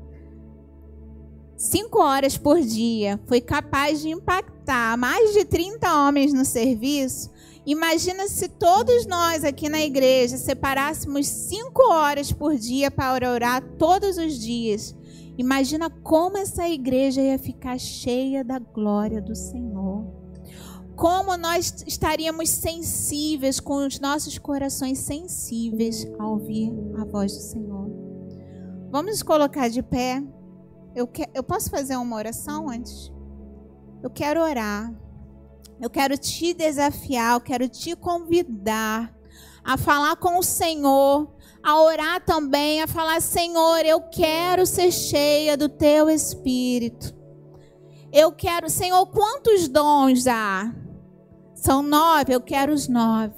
cinco 1.55 1.99
horas 1.99 2.37
por 2.37 2.59
dia 2.59 3.17
foi 3.27 3.39
capaz 3.39 4.01
de 4.01 4.09
impactar 4.09 4.97
mais 4.97 5.31
de 5.33 5.45
30 5.45 6.05
homens 6.05 6.33
no 6.33 6.43
serviço, 6.43 7.31
imagina 7.66 8.28
se 8.28 8.47
todos 8.47 9.05
nós 9.05 9.43
aqui 9.43 9.70
na 9.70 9.82
igreja 9.82 10.38
separássemos 10.38 11.28
cinco 11.28 11.91
horas 11.91 12.32
por 12.32 12.55
dia 12.55 12.89
para 12.89 13.32
orar 13.32 13.62
todos 13.78 14.18
os 14.18 14.39
dias. 14.39 14.95
Imagina 15.38 15.89
como 15.89 16.38
essa 16.38 16.68
igreja 16.68 17.22
ia 17.22 17.39
ficar 17.39 17.80
cheia 17.80 18.43
da 18.43 18.59
glória 18.59 19.22
do 19.22 19.36
Senhor. 19.36 20.05
Como 20.95 21.36
nós 21.38 21.84
estaríamos 21.88 22.49
sensíveis, 22.49 23.59
com 23.59 23.88
os 23.88 23.99
nossos 23.99 24.38
corações 24.38 24.99
sensíveis 24.99 26.05
a 26.20 26.28
ouvir 26.28 26.72
a 26.99 27.05
voz 27.05 27.34
do 27.34 27.41
Senhor. 27.41 27.89
Vamos 28.91 29.12
nos 29.12 29.24
colocar 29.24 29.70
de 29.70 29.82
pé. 29.82 30.22
Eu, 30.93 31.07
que, 31.07 31.28
eu 31.34 31.41
posso 31.41 31.70
fazer 31.70 31.95
uma 31.95 32.18
oração 32.18 32.70
antes? 32.70 33.12
Eu 34.03 34.09
quero 34.09 34.41
orar. 34.41 34.93
Eu 35.82 35.89
quero 35.89 36.17
te 36.17 36.53
desafiar, 36.53 37.34
eu 37.34 37.41
quero 37.41 37.67
te 37.67 37.95
convidar 37.95 39.11
a 39.63 39.77
falar 39.77 40.15
com 40.15 40.38
o 40.38 40.43
Senhor, 40.43 41.34
a 41.63 41.82
orar 41.82 42.23
também, 42.23 42.82
a 42.82 42.88
falar: 42.88 43.19
Senhor, 43.21 43.79
eu 43.86 43.99
quero 44.01 44.65
ser 44.65 44.91
cheia 44.91 45.57
do 45.57 45.67
teu 45.67 46.09
espírito. 46.09 47.13
Eu 48.13 48.32
quero, 48.32 48.69
Senhor, 48.69 49.05
quantos 49.07 49.67
dons 49.67 50.27
há? 50.27 50.71
São 51.55 51.82
nove, 51.82 52.34
eu 52.34 52.41
quero 52.41 52.73
os 52.73 52.88
nove. 52.88 53.34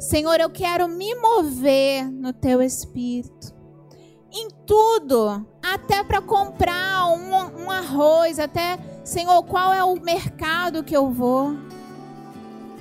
Senhor, 0.00 0.40
eu 0.40 0.50
quero 0.50 0.88
me 0.88 1.14
mover 1.14 2.10
no 2.10 2.32
teu 2.32 2.60
espírito 2.60 3.52
em 4.32 4.48
tudo, 4.66 5.46
até 5.62 6.02
para 6.02 6.22
comprar 6.22 7.06
um, 7.12 7.64
um, 7.64 7.70
arroz, 7.70 8.38
até, 8.38 8.78
Senhor, 9.04 9.42
qual 9.42 9.72
é 9.72 9.82
o 9.82 10.00
mercado 10.00 10.84
que 10.84 10.96
eu 10.96 11.10
vou? 11.10 11.56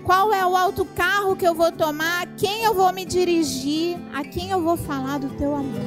Qual 0.03 0.31
é 0.31 0.45
o 0.45 0.55
autocarro 0.55 1.35
que 1.35 1.47
eu 1.47 1.55
vou 1.55 1.71
tomar? 1.71 2.21
A 2.21 2.25
quem 2.27 2.63
eu 2.63 2.75
vou 2.75 2.93
me 2.93 3.05
dirigir? 3.05 3.97
A 4.13 4.23
quem 4.23 4.51
eu 4.51 4.61
vou 4.61 4.77
falar 4.77 5.17
do 5.17 5.29
teu 5.29 5.55
amor? 5.55 5.81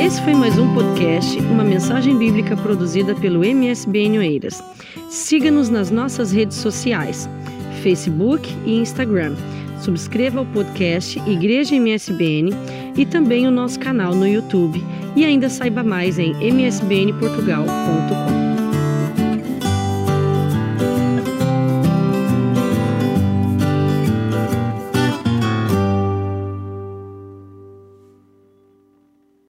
Esse 0.00 0.20
foi 0.22 0.34
mais 0.34 0.58
um 0.58 0.74
podcast, 0.74 1.38
uma 1.38 1.62
mensagem 1.62 2.16
bíblica 2.16 2.56
produzida 2.56 3.14
pelo 3.14 3.44
MSBN 3.44 4.18
Oeiras. 4.18 4.60
Siga-nos 5.08 5.68
nas 5.68 5.90
nossas 5.90 6.32
redes 6.32 6.56
sociais. 6.56 7.28
Facebook 7.80 8.48
e 8.66 8.80
Instagram. 8.80 9.36
Subscreva 9.80 10.40
o 10.40 10.46
podcast 10.46 11.20
Igreja 11.20 11.76
MSBN 11.76 12.50
e 12.98 13.06
também 13.06 13.46
o 13.46 13.50
nosso 13.50 13.78
canal 13.78 14.14
no 14.14 14.26
YouTube. 14.26 14.84
E 15.16 15.24
ainda 15.24 15.48
saiba 15.48 15.82
mais 15.82 16.18
em 16.18 16.34
msbnportugal.com. 16.42 18.47